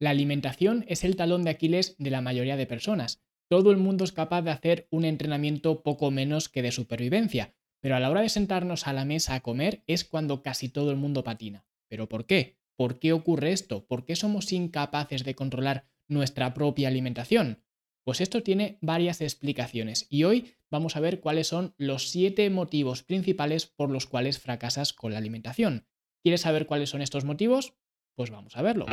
La 0.00 0.10
alimentación 0.10 0.84
es 0.88 1.04
el 1.04 1.16
talón 1.16 1.44
de 1.44 1.50
Aquiles 1.50 1.94
de 1.98 2.10
la 2.10 2.20
mayoría 2.20 2.56
de 2.56 2.66
personas. 2.66 3.22
Todo 3.48 3.70
el 3.70 3.76
mundo 3.76 4.04
es 4.04 4.12
capaz 4.12 4.42
de 4.42 4.50
hacer 4.50 4.88
un 4.90 5.04
entrenamiento 5.04 5.82
poco 5.82 6.10
menos 6.10 6.48
que 6.48 6.62
de 6.62 6.72
supervivencia, 6.72 7.54
pero 7.80 7.94
a 7.94 8.00
la 8.00 8.10
hora 8.10 8.22
de 8.22 8.28
sentarnos 8.28 8.86
a 8.86 8.92
la 8.92 9.04
mesa 9.04 9.34
a 9.34 9.40
comer 9.40 9.84
es 9.86 10.04
cuando 10.04 10.42
casi 10.42 10.68
todo 10.68 10.90
el 10.90 10.96
mundo 10.96 11.22
patina. 11.22 11.66
¿Pero 11.88 12.08
por 12.08 12.26
qué? 12.26 12.58
¿Por 12.76 12.98
qué 12.98 13.12
ocurre 13.12 13.52
esto? 13.52 13.86
¿Por 13.86 14.04
qué 14.04 14.16
somos 14.16 14.50
incapaces 14.52 15.24
de 15.24 15.34
controlar 15.34 15.86
nuestra 16.08 16.54
propia 16.54 16.88
alimentación? 16.88 17.62
Pues 18.04 18.20
esto 18.20 18.42
tiene 18.42 18.78
varias 18.82 19.20
explicaciones 19.20 20.06
y 20.10 20.24
hoy 20.24 20.54
vamos 20.70 20.96
a 20.96 21.00
ver 21.00 21.20
cuáles 21.20 21.46
son 21.46 21.74
los 21.78 22.10
siete 22.10 22.50
motivos 22.50 23.02
principales 23.02 23.66
por 23.66 23.90
los 23.90 24.06
cuales 24.06 24.38
fracasas 24.38 24.92
con 24.92 25.12
la 25.12 25.18
alimentación. 25.18 25.86
¿Quieres 26.22 26.40
saber 26.40 26.66
cuáles 26.66 26.90
son 26.90 27.00
estos 27.00 27.24
motivos? 27.24 27.74
Pues 28.16 28.30
vamos 28.30 28.56
a 28.56 28.62
verlo. 28.62 28.86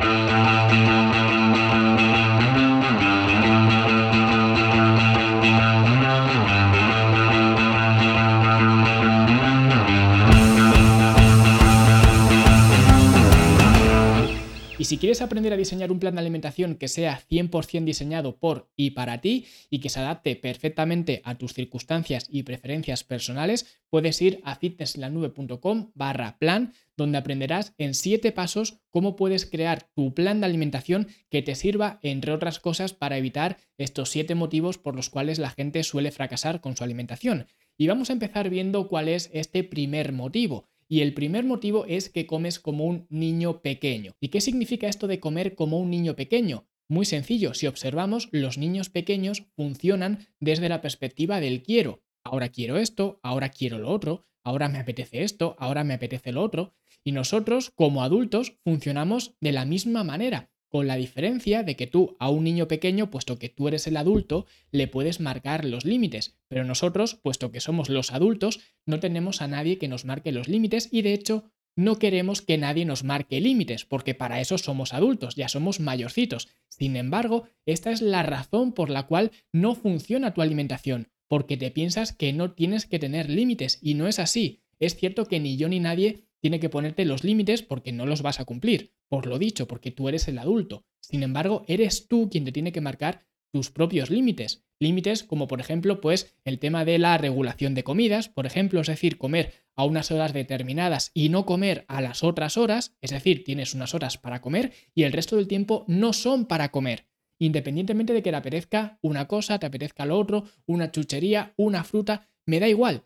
Quieres 15.12 15.20
aprender 15.26 15.52
a 15.52 15.58
diseñar 15.58 15.92
un 15.92 15.98
plan 15.98 16.14
de 16.14 16.22
alimentación 16.22 16.74
que 16.74 16.88
sea 16.88 17.20
100% 17.28 17.84
diseñado 17.84 18.38
por 18.38 18.70
y 18.76 18.92
para 18.92 19.20
ti 19.20 19.44
y 19.68 19.80
que 19.80 19.90
se 19.90 20.00
adapte 20.00 20.36
perfectamente 20.36 21.20
a 21.26 21.36
tus 21.36 21.52
circunstancias 21.52 22.28
y 22.30 22.44
preferencias 22.44 23.04
personales, 23.04 23.82
puedes 23.90 24.22
ir 24.22 24.40
a 24.42 24.56
fitnesslanube.com 24.56 25.90
barra 25.92 26.38
plan, 26.38 26.72
donde 26.96 27.18
aprenderás 27.18 27.74
en 27.76 27.92
7 27.92 28.32
pasos 28.32 28.80
cómo 28.88 29.14
puedes 29.14 29.44
crear 29.44 29.86
tu 29.94 30.14
plan 30.14 30.40
de 30.40 30.46
alimentación 30.46 31.08
que 31.28 31.42
te 31.42 31.56
sirva, 31.56 31.98
entre 32.00 32.32
otras 32.32 32.58
cosas, 32.58 32.94
para 32.94 33.18
evitar 33.18 33.58
estos 33.76 34.08
7 34.08 34.34
motivos 34.34 34.78
por 34.78 34.96
los 34.96 35.10
cuales 35.10 35.38
la 35.38 35.50
gente 35.50 35.82
suele 35.82 36.10
fracasar 36.10 36.62
con 36.62 36.74
su 36.74 36.84
alimentación. 36.84 37.48
Y 37.76 37.86
vamos 37.86 38.08
a 38.08 38.14
empezar 38.14 38.48
viendo 38.48 38.88
cuál 38.88 39.10
es 39.10 39.28
este 39.34 39.62
primer 39.62 40.12
motivo. 40.12 40.71
Y 40.92 41.00
el 41.00 41.14
primer 41.14 41.46
motivo 41.46 41.86
es 41.86 42.10
que 42.10 42.26
comes 42.26 42.60
como 42.60 42.84
un 42.84 43.06
niño 43.08 43.62
pequeño. 43.62 44.12
¿Y 44.20 44.28
qué 44.28 44.42
significa 44.42 44.88
esto 44.88 45.06
de 45.06 45.20
comer 45.20 45.54
como 45.54 45.78
un 45.78 45.88
niño 45.88 46.16
pequeño? 46.16 46.66
Muy 46.86 47.06
sencillo, 47.06 47.54
si 47.54 47.66
observamos, 47.66 48.28
los 48.30 48.58
niños 48.58 48.90
pequeños 48.90 49.44
funcionan 49.56 50.26
desde 50.38 50.68
la 50.68 50.82
perspectiva 50.82 51.40
del 51.40 51.62
quiero. 51.62 52.02
Ahora 52.22 52.50
quiero 52.50 52.76
esto, 52.76 53.20
ahora 53.22 53.48
quiero 53.48 53.78
lo 53.78 53.88
otro, 53.88 54.26
ahora 54.44 54.68
me 54.68 54.80
apetece 54.80 55.22
esto, 55.22 55.56
ahora 55.58 55.82
me 55.82 55.94
apetece 55.94 56.30
lo 56.30 56.42
otro. 56.42 56.74
Y 57.02 57.12
nosotros, 57.12 57.70
como 57.70 58.02
adultos, 58.02 58.58
funcionamos 58.62 59.34
de 59.40 59.52
la 59.52 59.64
misma 59.64 60.04
manera 60.04 60.51
con 60.72 60.86
la 60.86 60.96
diferencia 60.96 61.62
de 61.62 61.76
que 61.76 61.86
tú 61.86 62.16
a 62.18 62.30
un 62.30 62.44
niño 62.44 62.66
pequeño, 62.66 63.10
puesto 63.10 63.38
que 63.38 63.50
tú 63.50 63.68
eres 63.68 63.86
el 63.86 63.98
adulto, 63.98 64.46
le 64.70 64.88
puedes 64.88 65.20
marcar 65.20 65.66
los 65.66 65.84
límites, 65.84 66.38
pero 66.48 66.64
nosotros, 66.64 67.14
puesto 67.14 67.52
que 67.52 67.60
somos 67.60 67.90
los 67.90 68.10
adultos, 68.10 68.60
no 68.86 68.98
tenemos 68.98 69.42
a 69.42 69.48
nadie 69.48 69.76
que 69.76 69.86
nos 69.86 70.06
marque 70.06 70.32
los 70.32 70.48
límites 70.48 70.88
y 70.90 71.02
de 71.02 71.12
hecho 71.12 71.44
no 71.76 71.98
queremos 71.98 72.40
que 72.40 72.56
nadie 72.56 72.86
nos 72.86 73.04
marque 73.04 73.38
límites, 73.42 73.84
porque 73.84 74.14
para 74.14 74.40
eso 74.40 74.56
somos 74.56 74.94
adultos, 74.94 75.36
ya 75.36 75.48
somos 75.48 75.78
mayorcitos. 75.78 76.48
Sin 76.68 76.96
embargo, 76.96 77.48
esta 77.66 77.92
es 77.92 78.00
la 78.00 78.22
razón 78.22 78.72
por 78.72 78.88
la 78.88 79.02
cual 79.02 79.30
no 79.52 79.74
funciona 79.74 80.32
tu 80.32 80.40
alimentación, 80.40 81.08
porque 81.28 81.58
te 81.58 81.70
piensas 81.70 82.14
que 82.14 82.32
no 82.32 82.52
tienes 82.52 82.86
que 82.86 82.98
tener 82.98 83.28
límites 83.28 83.78
y 83.82 83.92
no 83.92 84.08
es 84.08 84.18
así. 84.18 84.62
Es 84.78 84.96
cierto 84.96 85.26
que 85.26 85.38
ni 85.38 85.58
yo 85.58 85.68
ni 85.68 85.80
nadie 85.80 86.24
tiene 86.42 86.58
que 86.58 86.68
ponerte 86.68 87.04
los 87.04 87.22
límites 87.22 87.62
porque 87.62 87.92
no 87.92 88.04
los 88.04 88.20
vas 88.20 88.40
a 88.40 88.44
cumplir, 88.44 88.92
por 89.08 89.26
lo 89.26 89.38
dicho, 89.38 89.68
porque 89.68 89.92
tú 89.92 90.08
eres 90.08 90.26
el 90.26 90.38
adulto. 90.38 90.84
Sin 91.00 91.22
embargo, 91.22 91.64
eres 91.68 92.08
tú 92.08 92.28
quien 92.28 92.44
te 92.44 92.52
tiene 92.52 92.72
que 92.72 92.80
marcar 92.80 93.24
tus 93.52 93.70
propios 93.70 94.10
límites. 94.10 94.64
Límites 94.80 95.22
como 95.22 95.46
por 95.46 95.60
ejemplo, 95.60 96.00
pues 96.00 96.34
el 96.44 96.58
tema 96.58 96.84
de 96.84 96.98
la 96.98 97.16
regulación 97.16 97.74
de 97.74 97.84
comidas, 97.84 98.28
por 98.28 98.46
ejemplo, 98.46 98.80
es 98.80 98.88
decir, 98.88 99.18
comer 99.18 99.52
a 99.76 99.84
unas 99.84 100.10
horas 100.10 100.32
determinadas 100.32 101.12
y 101.14 101.28
no 101.28 101.46
comer 101.46 101.84
a 101.86 102.00
las 102.00 102.24
otras 102.24 102.56
horas, 102.56 102.96
es 103.00 103.12
decir, 103.12 103.44
tienes 103.44 103.74
unas 103.74 103.94
horas 103.94 104.18
para 104.18 104.40
comer 104.40 104.72
y 104.94 105.04
el 105.04 105.12
resto 105.12 105.36
del 105.36 105.46
tiempo 105.46 105.84
no 105.86 106.12
son 106.12 106.46
para 106.46 106.70
comer. 106.70 107.06
Independientemente 107.38 108.12
de 108.12 108.22
que 108.22 108.30
te 108.30 108.36
apetezca 108.36 108.98
una 109.00 109.28
cosa, 109.28 109.60
te 109.60 109.66
apetezca 109.66 110.06
lo 110.06 110.18
otro, 110.18 110.44
una 110.66 110.90
chuchería, 110.90 111.54
una 111.56 111.84
fruta, 111.84 112.28
me 112.46 112.58
da 112.58 112.68
igual. 112.68 113.04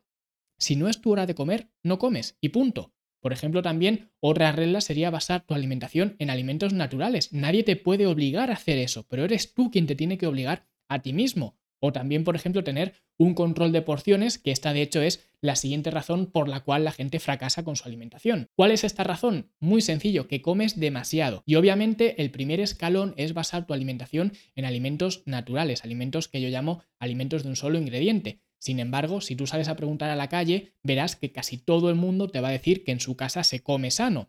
Si 0.58 0.76
no 0.76 0.88
es 0.88 1.02
tu 1.02 1.12
hora 1.12 1.26
de 1.26 1.34
comer, 1.34 1.70
no 1.82 1.98
comes 1.98 2.38
y 2.40 2.48
punto. 2.48 2.95
Por 3.20 3.32
ejemplo, 3.32 3.62
también 3.62 4.10
otra 4.20 4.52
regla 4.52 4.80
sería 4.80 5.10
basar 5.10 5.42
tu 5.42 5.54
alimentación 5.54 6.16
en 6.18 6.30
alimentos 6.30 6.72
naturales. 6.72 7.32
Nadie 7.32 7.62
te 7.62 7.76
puede 7.76 8.06
obligar 8.06 8.50
a 8.50 8.54
hacer 8.54 8.78
eso, 8.78 9.06
pero 9.08 9.24
eres 9.24 9.54
tú 9.54 9.70
quien 9.70 9.86
te 9.86 9.96
tiene 9.96 10.18
que 10.18 10.26
obligar 10.26 10.66
a 10.88 11.02
ti 11.02 11.12
mismo. 11.12 11.56
O 11.78 11.92
también, 11.92 12.24
por 12.24 12.36
ejemplo, 12.36 12.64
tener 12.64 12.94
un 13.18 13.34
control 13.34 13.72
de 13.72 13.82
porciones, 13.82 14.38
que 14.38 14.50
esta 14.50 14.72
de 14.72 14.82
hecho 14.82 15.02
es 15.02 15.28
la 15.40 15.56
siguiente 15.56 15.90
razón 15.90 16.26
por 16.26 16.48
la 16.48 16.60
cual 16.60 16.84
la 16.84 16.92
gente 16.92 17.20
fracasa 17.20 17.64
con 17.64 17.76
su 17.76 17.84
alimentación. 17.86 18.48
¿Cuál 18.56 18.70
es 18.70 18.84
esta 18.84 19.04
razón? 19.04 19.50
Muy 19.60 19.82
sencillo, 19.82 20.26
que 20.26 20.42
comes 20.42 20.80
demasiado. 20.80 21.42
Y 21.46 21.56
obviamente 21.56 22.20
el 22.22 22.30
primer 22.30 22.60
escalón 22.60 23.14
es 23.16 23.34
basar 23.34 23.66
tu 23.66 23.74
alimentación 23.74 24.32
en 24.54 24.64
alimentos 24.64 25.22
naturales, 25.26 25.84
alimentos 25.84 26.28
que 26.28 26.40
yo 26.40 26.48
llamo 26.48 26.82
alimentos 26.98 27.42
de 27.42 27.50
un 27.50 27.56
solo 27.56 27.78
ingrediente. 27.78 28.40
Sin 28.66 28.80
embargo, 28.80 29.20
si 29.20 29.36
tú 29.36 29.46
sales 29.46 29.68
a 29.68 29.76
preguntar 29.76 30.10
a 30.10 30.16
la 30.16 30.28
calle, 30.28 30.72
verás 30.82 31.14
que 31.14 31.30
casi 31.30 31.56
todo 31.56 31.88
el 31.88 31.94
mundo 31.94 32.26
te 32.26 32.40
va 32.40 32.48
a 32.48 32.50
decir 32.50 32.82
que 32.82 32.90
en 32.90 32.98
su 32.98 33.14
casa 33.14 33.44
se 33.44 33.62
come 33.62 33.92
sano, 33.92 34.28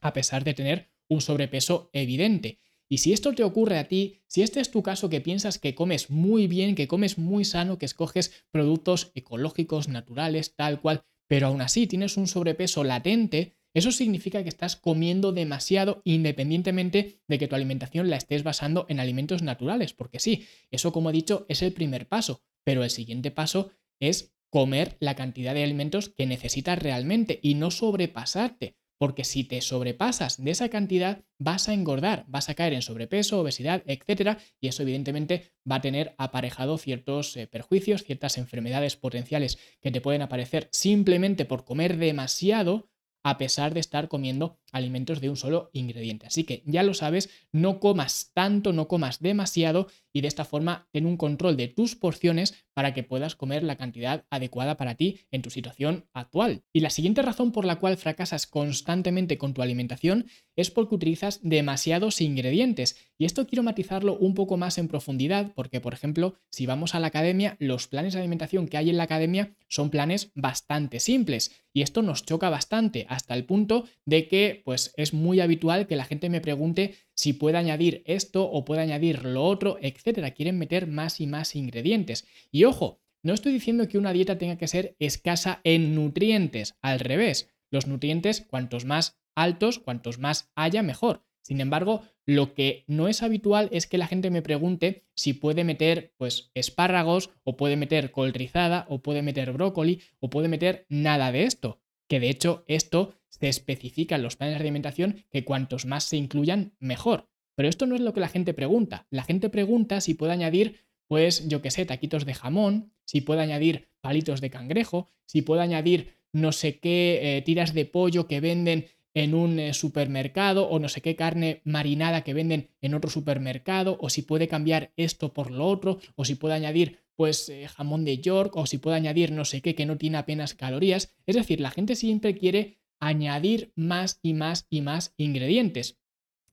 a 0.00 0.12
pesar 0.12 0.42
de 0.42 0.54
tener 0.54 0.90
un 1.06 1.20
sobrepeso 1.20 1.88
evidente. 1.92 2.58
Y 2.88 2.98
si 2.98 3.12
esto 3.12 3.32
te 3.32 3.44
ocurre 3.44 3.78
a 3.78 3.86
ti, 3.86 4.24
si 4.26 4.42
este 4.42 4.58
es 4.58 4.72
tu 4.72 4.82
caso 4.82 5.08
que 5.08 5.20
piensas 5.20 5.60
que 5.60 5.76
comes 5.76 6.10
muy 6.10 6.48
bien, 6.48 6.74
que 6.74 6.88
comes 6.88 7.16
muy 7.16 7.44
sano, 7.44 7.78
que 7.78 7.86
escoges 7.86 8.44
productos 8.50 9.12
ecológicos, 9.14 9.86
naturales, 9.86 10.56
tal 10.56 10.80
cual, 10.80 11.04
pero 11.28 11.46
aún 11.46 11.60
así 11.60 11.86
tienes 11.86 12.16
un 12.16 12.26
sobrepeso 12.26 12.82
latente, 12.82 13.54
eso 13.74 13.92
significa 13.92 14.42
que 14.42 14.48
estás 14.48 14.76
comiendo 14.76 15.32
demasiado 15.32 16.02
independientemente 16.04 17.20
de 17.28 17.38
que 17.38 17.48
tu 17.48 17.54
alimentación 17.54 18.10
la 18.10 18.16
estés 18.16 18.42
basando 18.42 18.86
en 18.88 19.00
alimentos 19.00 19.42
naturales, 19.42 19.92
porque 19.92 20.18
sí, 20.18 20.46
eso 20.70 20.92
como 20.92 21.10
he 21.10 21.12
dicho 21.12 21.46
es 21.48 21.62
el 21.62 21.72
primer 21.72 22.08
paso, 22.08 22.42
pero 22.64 22.84
el 22.84 22.90
siguiente 22.90 23.30
paso 23.30 23.70
es 24.00 24.34
comer 24.50 24.96
la 25.00 25.14
cantidad 25.14 25.54
de 25.54 25.62
alimentos 25.62 26.08
que 26.08 26.26
necesitas 26.26 26.78
realmente 26.78 27.38
y 27.42 27.54
no 27.54 27.70
sobrepasarte, 27.70 28.76
porque 28.98 29.24
si 29.24 29.44
te 29.44 29.62
sobrepasas 29.62 30.42
de 30.42 30.50
esa 30.50 30.68
cantidad 30.68 31.24
vas 31.38 31.68
a 31.68 31.72
engordar, 31.72 32.26
vas 32.28 32.50
a 32.50 32.54
caer 32.54 32.74
en 32.74 32.82
sobrepeso, 32.82 33.40
obesidad, 33.40 33.82
etcétera, 33.86 34.38
y 34.60 34.68
eso 34.68 34.82
evidentemente 34.82 35.52
va 35.68 35.76
a 35.76 35.80
tener 35.80 36.14
aparejado 36.18 36.76
ciertos 36.76 37.36
eh, 37.36 37.46
perjuicios, 37.46 38.02
ciertas 38.02 38.36
enfermedades 38.36 38.96
potenciales 38.96 39.58
que 39.80 39.90
te 39.90 40.02
pueden 40.02 40.20
aparecer 40.20 40.68
simplemente 40.72 41.46
por 41.46 41.64
comer 41.64 41.96
demasiado 41.96 42.89
a 43.22 43.38
pesar 43.38 43.74
de 43.74 43.80
estar 43.80 44.08
comiendo 44.08 44.58
alimentos 44.72 45.20
de 45.20 45.28
un 45.28 45.36
solo 45.36 45.70
ingrediente. 45.72 46.26
Así 46.26 46.44
que 46.44 46.62
ya 46.66 46.82
lo 46.82 46.94
sabes, 46.94 47.30
no 47.52 47.80
comas 47.80 48.30
tanto, 48.34 48.72
no 48.72 48.88
comas 48.88 49.20
demasiado 49.20 49.88
y 50.12 50.20
de 50.20 50.28
esta 50.28 50.44
forma 50.44 50.88
ten 50.92 51.06
un 51.06 51.16
control 51.16 51.56
de 51.56 51.68
tus 51.68 51.96
porciones 51.96 52.54
para 52.74 52.94
que 52.94 53.02
puedas 53.02 53.36
comer 53.36 53.62
la 53.62 53.76
cantidad 53.76 54.24
adecuada 54.30 54.76
para 54.76 54.94
ti 54.94 55.20
en 55.30 55.42
tu 55.42 55.50
situación 55.50 56.06
actual. 56.12 56.62
Y 56.72 56.80
la 56.80 56.90
siguiente 56.90 57.22
razón 57.22 57.52
por 57.52 57.64
la 57.64 57.76
cual 57.76 57.96
fracasas 57.96 58.46
constantemente 58.46 59.38
con 59.38 59.54
tu 59.54 59.62
alimentación 59.62 60.26
es 60.56 60.70
porque 60.70 60.94
utilizas 60.94 61.40
demasiados 61.42 62.20
ingredientes. 62.20 62.96
Y 63.18 63.24
esto 63.24 63.46
quiero 63.46 63.62
matizarlo 63.62 64.16
un 64.16 64.34
poco 64.34 64.56
más 64.56 64.78
en 64.78 64.88
profundidad 64.88 65.52
porque, 65.54 65.80
por 65.80 65.94
ejemplo, 65.94 66.34
si 66.50 66.66
vamos 66.66 66.94
a 66.94 67.00
la 67.00 67.08
academia, 67.08 67.56
los 67.58 67.86
planes 67.86 68.14
de 68.14 68.20
alimentación 68.20 68.68
que 68.68 68.76
hay 68.76 68.90
en 68.90 68.96
la 68.96 69.04
academia 69.04 69.54
son 69.68 69.90
planes 69.90 70.32
bastante 70.34 71.00
simples. 71.00 71.52
Y 71.72 71.82
esto 71.82 72.02
nos 72.02 72.24
choca 72.24 72.50
bastante 72.50 73.06
hasta 73.08 73.34
el 73.34 73.44
punto 73.44 73.84
de 74.04 74.26
que 74.26 74.62
pues 74.64 74.92
es 74.96 75.14
muy 75.14 75.40
habitual 75.40 75.86
que 75.86 75.96
la 75.96 76.04
gente 76.04 76.28
me 76.28 76.40
pregunte 76.40 76.94
si 77.20 77.34
puede 77.34 77.58
añadir 77.58 78.02
esto 78.06 78.50
o 78.50 78.64
puede 78.64 78.80
añadir 78.80 79.26
lo 79.26 79.44
otro, 79.44 79.76
etcétera. 79.82 80.30
Quieren 80.30 80.56
meter 80.56 80.86
más 80.86 81.20
y 81.20 81.26
más 81.26 81.54
ingredientes. 81.54 82.26
Y 82.50 82.64
ojo, 82.64 83.02
no 83.22 83.34
estoy 83.34 83.52
diciendo 83.52 83.86
que 83.88 83.98
una 83.98 84.14
dieta 84.14 84.38
tenga 84.38 84.56
que 84.56 84.66
ser 84.66 84.96
escasa 84.98 85.60
en 85.62 85.94
nutrientes, 85.94 86.78
al 86.80 86.98
revés. 86.98 87.50
Los 87.70 87.86
nutrientes, 87.86 88.40
cuantos 88.40 88.86
más 88.86 89.20
altos, 89.34 89.80
cuantos 89.80 90.18
más 90.18 90.50
haya, 90.54 90.82
mejor. 90.82 91.22
Sin 91.42 91.60
embargo, 91.60 92.04
lo 92.24 92.54
que 92.54 92.84
no 92.86 93.06
es 93.06 93.22
habitual 93.22 93.68
es 93.70 93.86
que 93.86 93.98
la 93.98 94.06
gente 94.06 94.30
me 94.30 94.40
pregunte 94.40 95.04
si 95.14 95.34
puede 95.34 95.62
meter 95.62 96.14
pues 96.16 96.50
espárragos 96.54 97.28
o 97.44 97.58
puede 97.58 97.76
meter 97.76 98.12
col 98.12 98.32
rizada 98.32 98.86
o 98.88 99.02
puede 99.02 99.20
meter 99.20 99.52
brócoli 99.52 100.00
o 100.20 100.30
puede 100.30 100.48
meter 100.48 100.86
nada 100.88 101.32
de 101.32 101.44
esto, 101.44 101.82
que 102.08 102.18
de 102.18 102.30
hecho 102.30 102.64
esto 102.66 103.19
se 103.30 103.48
especifica 103.48 104.16
en 104.16 104.22
los 104.22 104.36
planes 104.36 104.56
de 104.56 104.60
alimentación 104.60 105.24
que 105.30 105.44
cuantos 105.44 105.86
más 105.86 106.04
se 106.04 106.18
incluyan, 106.18 106.74
mejor. 106.78 107.30
Pero 107.54 107.68
esto 107.68 107.86
no 107.86 107.94
es 107.94 108.00
lo 108.00 108.12
que 108.12 108.20
la 108.20 108.28
gente 108.28 108.54
pregunta. 108.54 109.06
La 109.10 109.24
gente 109.24 109.48
pregunta 109.48 110.00
si 110.00 110.14
puede 110.14 110.32
añadir, 110.32 110.84
pues, 111.08 111.48
yo 111.48 111.62
qué 111.62 111.70
sé, 111.70 111.86
taquitos 111.86 112.26
de 112.26 112.34
jamón, 112.34 112.92
si 113.04 113.22
puede 113.22 113.40
añadir 113.40 113.88
palitos 114.00 114.40
de 114.40 114.50
cangrejo, 114.50 115.08
si 115.26 115.42
puede 115.42 115.62
añadir 115.62 116.14
no 116.32 116.52
sé 116.52 116.78
qué 116.78 117.18
eh, 117.38 117.42
tiras 117.42 117.74
de 117.74 117.86
pollo 117.86 118.26
que 118.26 118.40
venden 118.40 118.86
en 119.14 119.34
un 119.34 119.58
eh, 119.58 119.74
supermercado 119.74 120.68
o 120.68 120.78
no 120.78 120.88
sé 120.88 121.00
qué 121.00 121.16
carne 121.16 121.60
marinada 121.64 122.22
que 122.22 122.34
venden 122.34 122.70
en 122.80 122.94
otro 122.94 123.10
supermercado 123.10 123.98
o 124.00 124.08
si 124.08 124.22
puede 124.22 124.48
cambiar 124.48 124.92
esto 124.96 125.32
por 125.32 125.50
lo 125.50 125.66
otro 125.66 125.98
o 126.14 126.24
si 126.24 126.36
puede 126.36 126.54
añadir 126.54 126.98
pues 127.16 127.48
eh, 127.48 127.68
jamón 127.68 128.04
de 128.04 128.18
York 128.18 128.56
o 128.56 128.66
si 128.66 128.78
puede 128.78 128.96
añadir 128.96 129.32
no 129.32 129.44
sé 129.44 129.60
qué 129.60 129.74
que 129.74 129.86
no 129.86 129.98
tiene 129.98 130.18
apenas 130.18 130.54
calorías. 130.54 131.14
Es 131.26 131.36
decir, 131.36 131.60
la 131.60 131.70
gente 131.70 131.96
siempre 131.96 132.36
quiere 132.36 132.78
añadir 133.00 133.72
más 133.74 134.20
y 134.22 134.34
más 134.34 134.66
y 134.70 134.82
más 134.82 135.14
ingredientes. 135.16 135.98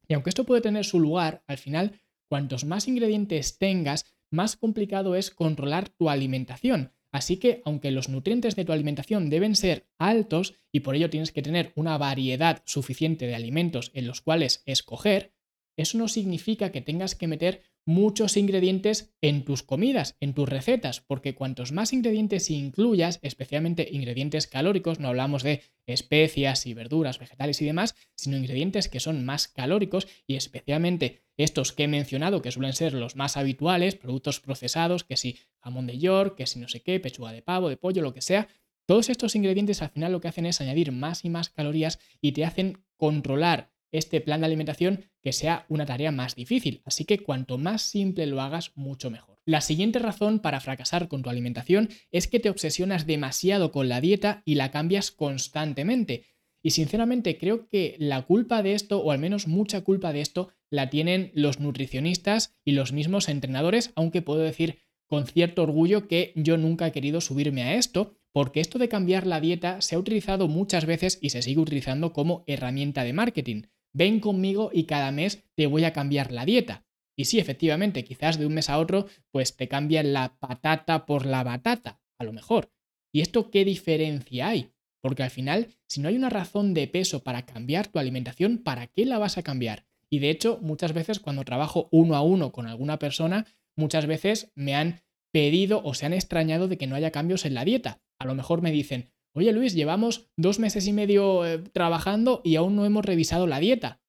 Y 0.07 0.13
aunque 0.13 0.29
esto 0.29 0.45
puede 0.45 0.61
tener 0.61 0.85
su 0.85 0.99
lugar, 0.99 1.43
al 1.47 1.57
final, 1.57 2.01
cuantos 2.29 2.65
más 2.65 2.87
ingredientes 2.87 3.57
tengas, 3.57 4.05
más 4.31 4.55
complicado 4.55 5.15
es 5.15 5.31
controlar 5.31 5.89
tu 5.89 6.09
alimentación. 6.09 6.93
Así 7.11 7.37
que, 7.37 7.61
aunque 7.65 7.91
los 7.91 8.09
nutrientes 8.09 8.55
de 8.55 8.65
tu 8.65 8.73
alimentación 8.73 9.29
deben 9.29 9.55
ser 9.55 9.87
altos 9.97 10.55
y 10.71 10.81
por 10.81 10.95
ello 10.95 11.09
tienes 11.09 11.31
que 11.31 11.41
tener 11.41 11.71
una 11.75 11.97
variedad 11.97 12.61
suficiente 12.65 13.27
de 13.27 13.35
alimentos 13.35 13.91
en 13.93 14.07
los 14.07 14.21
cuales 14.21 14.61
escoger, 14.65 15.33
eso 15.77 15.97
no 15.97 16.07
significa 16.07 16.71
que 16.71 16.81
tengas 16.81 17.15
que 17.15 17.27
meter 17.27 17.61
muchos 17.87 18.35
ingredientes 18.35 19.15
en 19.21 19.45
tus 19.45 19.63
comidas, 19.63 20.17
en 20.19 20.33
tus 20.33 20.47
recetas, 20.47 20.99
porque 20.99 21.33
cuantos 21.33 21.71
más 21.71 21.93
ingredientes 21.93 22.51
incluyas, 22.51 23.19
especialmente 23.23 23.87
ingredientes 23.89 24.45
calóricos, 24.45 24.99
no 24.99 25.07
hablamos 25.07 25.41
de 25.41 25.63
especias 25.85 26.65
y 26.65 26.73
verduras, 26.73 27.17
vegetales 27.17 27.61
y 27.61 27.65
demás, 27.65 27.95
sino 28.15 28.37
ingredientes 28.37 28.89
que 28.89 28.99
son 28.99 29.23
más 29.23 29.47
calóricos 29.47 30.07
y 30.27 30.35
especialmente 30.35 31.23
estos 31.37 31.71
que 31.71 31.85
he 31.85 31.87
mencionado, 31.87 32.41
que 32.41 32.51
suelen 32.51 32.73
ser 32.73 32.93
los 32.93 33.15
más 33.15 33.37
habituales, 33.37 33.95
productos 33.95 34.41
procesados, 34.41 35.05
que 35.05 35.15
si 35.15 35.39
jamón 35.61 35.87
de 35.87 35.97
york, 35.97 36.35
que 36.35 36.45
si 36.45 36.59
no 36.59 36.67
sé 36.67 36.81
qué, 36.81 36.99
pechuga 36.99 37.31
de 37.31 37.41
pavo, 37.41 37.69
de 37.69 37.77
pollo, 37.77 38.01
lo 38.01 38.13
que 38.13 38.21
sea, 38.21 38.49
todos 38.85 39.09
estos 39.09 39.35
ingredientes 39.35 39.81
al 39.81 39.89
final 39.89 40.11
lo 40.11 40.19
que 40.19 40.27
hacen 40.27 40.45
es 40.45 40.59
añadir 40.59 40.91
más 40.91 41.23
y 41.23 41.29
más 41.29 41.49
calorías 41.49 41.99
y 42.19 42.33
te 42.33 42.43
hacen 42.43 42.83
controlar 42.97 43.71
este 43.91 44.21
plan 44.21 44.41
de 44.41 44.47
alimentación 44.47 45.05
que 45.21 45.33
sea 45.33 45.65
una 45.69 45.85
tarea 45.85 46.11
más 46.11 46.35
difícil. 46.35 46.81
Así 46.85 47.05
que 47.05 47.19
cuanto 47.19 47.57
más 47.57 47.81
simple 47.81 48.25
lo 48.25 48.41
hagas, 48.41 48.71
mucho 48.75 49.09
mejor. 49.09 49.37
La 49.45 49.61
siguiente 49.61 49.99
razón 49.99 50.39
para 50.39 50.59
fracasar 50.59 51.07
con 51.07 51.21
tu 51.21 51.29
alimentación 51.29 51.89
es 52.11 52.27
que 52.27 52.39
te 52.39 52.49
obsesionas 52.49 53.05
demasiado 53.07 53.71
con 53.71 53.87
la 53.87 54.01
dieta 54.01 54.41
y 54.45 54.55
la 54.55 54.71
cambias 54.71 55.11
constantemente. 55.11 56.25
Y 56.61 56.71
sinceramente 56.71 57.37
creo 57.37 57.69
que 57.69 57.95
la 57.97 58.23
culpa 58.23 58.61
de 58.61 58.73
esto, 58.73 58.99
o 58.99 59.11
al 59.11 59.19
menos 59.19 59.47
mucha 59.47 59.81
culpa 59.81 60.11
de 60.11 60.21
esto, 60.21 60.49
la 60.69 60.89
tienen 60.89 61.31
los 61.33 61.59
nutricionistas 61.59 62.57
y 62.65 62.73
los 62.73 62.91
mismos 62.91 63.29
entrenadores, 63.29 63.91
aunque 63.95 64.21
puedo 64.21 64.41
decir 64.41 64.79
con 65.07 65.25
cierto 65.25 65.63
orgullo 65.63 66.07
que 66.07 66.33
yo 66.35 66.57
nunca 66.57 66.87
he 66.87 66.91
querido 66.91 67.21
subirme 67.21 67.63
a 67.63 67.75
esto, 67.75 68.17
porque 68.33 68.59
esto 68.59 68.77
de 68.79 68.89
cambiar 68.89 69.25
la 69.25 69.39
dieta 69.39 69.81
se 69.81 69.95
ha 69.95 69.99
utilizado 69.99 70.49
muchas 70.49 70.85
veces 70.85 71.19
y 71.21 71.29
se 71.29 71.41
sigue 71.41 71.61
utilizando 71.61 72.11
como 72.11 72.43
herramienta 72.47 73.03
de 73.03 73.13
marketing 73.13 73.61
ven 73.97 74.19
conmigo 74.19 74.69
y 74.71 74.83
cada 74.83 75.11
mes 75.11 75.43
te 75.55 75.65
voy 75.65 75.83
a 75.83 75.91
cambiar 75.91 76.31
la 76.31 76.45
dieta. 76.45 76.85
Y 77.17 77.25
sí, 77.25 77.39
efectivamente, 77.39 78.03
quizás 78.03 78.37
de 78.37 78.45
un 78.45 78.53
mes 78.53 78.69
a 78.69 78.77
otro, 78.77 79.07
pues 79.31 79.57
te 79.57 79.67
cambian 79.67 80.13
la 80.13 80.37
patata 80.37 81.07
por 81.07 81.25
la 81.25 81.43
batata, 81.43 81.99
a 82.19 82.23
lo 82.23 82.31
mejor. 82.31 82.71
¿Y 83.11 83.21
esto 83.21 83.49
qué 83.49 83.65
diferencia 83.65 84.49
hay? 84.49 84.71
Porque 85.01 85.23
al 85.23 85.31
final, 85.31 85.69
si 85.87 85.99
no 85.99 86.09
hay 86.09 86.15
una 86.15 86.29
razón 86.29 86.75
de 86.75 86.87
peso 86.87 87.23
para 87.23 87.45
cambiar 87.45 87.87
tu 87.87 87.97
alimentación, 87.97 88.59
¿para 88.59 88.85
qué 88.85 89.05
la 89.05 89.17
vas 89.17 89.39
a 89.39 89.43
cambiar? 89.43 89.87
Y 90.11 90.19
de 90.19 90.29
hecho, 90.29 90.59
muchas 90.61 90.93
veces 90.93 91.19
cuando 91.19 91.43
trabajo 91.43 91.89
uno 91.91 92.15
a 92.15 92.21
uno 92.21 92.51
con 92.51 92.67
alguna 92.67 92.99
persona, 92.99 93.47
muchas 93.75 94.05
veces 94.05 94.51
me 94.53 94.75
han 94.75 95.01
pedido 95.31 95.81
o 95.83 95.95
se 95.95 96.05
han 96.05 96.13
extrañado 96.13 96.67
de 96.67 96.77
que 96.77 96.87
no 96.87 96.95
haya 96.95 97.11
cambios 97.11 97.45
en 97.45 97.55
la 97.55 97.65
dieta. 97.65 97.99
A 98.19 98.25
lo 98.25 98.35
mejor 98.35 98.61
me 98.61 98.71
dicen, 98.71 99.09
Oye 99.37 99.51
Luis, 99.51 99.75
llevamos 99.75 100.31
dos 100.35 100.57
meses 100.57 100.87
y 100.87 100.93
medio 100.93 101.45
eh, 101.45 101.59
trabajando 101.59 102.41
y 102.43 102.55
aún 102.55 102.75
no 102.75 102.87
hemos 102.87 103.05
revisado 103.05 103.45
la 103.45 103.59
dieta. 103.59 104.01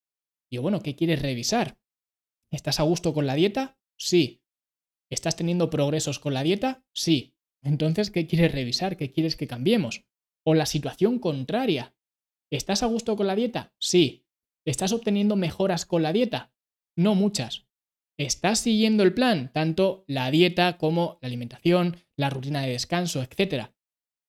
Y 0.51 0.57
bueno, 0.57 0.81
¿qué 0.81 0.97
quieres 0.97 1.21
revisar? 1.21 1.77
¿Estás 2.51 2.81
a 2.81 2.85
gusto 2.85 3.13
con 3.13 3.27
la 3.27 3.35
dieta? 3.35 3.79
Sí. 3.99 4.41
¿Estás 5.11 5.37
teniendo 5.37 5.69
progresos 5.69 6.19
con 6.19 6.33
la 6.33 6.43
dieta? 6.43 6.83
Sí. 6.95 7.35
Entonces, 7.63 8.11
¿qué 8.11 8.27
quieres 8.27 8.53
revisar? 8.53 8.97
¿Qué 8.97 9.13
quieres 9.13 9.37
que 9.37 9.47
cambiemos? 9.47 10.07
O 10.47 10.55
la 10.55 10.65
situación 10.65 11.19
contraria. 11.19 11.95
¿Estás 12.51 12.83
a 12.83 12.87
gusto 12.87 13.15
con 13.15 13.27
la 13.27 13.37
dieta? 13.37 13.75
Sí. 13.79 14.25
¿Estás 14.65 14.95
obteniendo 14.95 15.37
mejoras 15.37 15.85
con 15.85 16.03
la 16.03 16.15
dieta? 16.15 16.55
No 16.97 17.15
muchas. 17.15 17.67
¿Estás 18.19 18.61
siguiendo 18.61 19.03
el 19.03 19.13
plan? 19.13 19.53
Tanto 19.53 20.05
la 20.07 20.31
dieta 20.31 20.79
como 20.79 21.19
la 21.21 21.27
alimentación, 21.27 21.99
la 22.17 22.31
rutina 22.31 22.63
de 22.63 22.71
descanso, 22.71 23.23
etcétera 23.23 23.75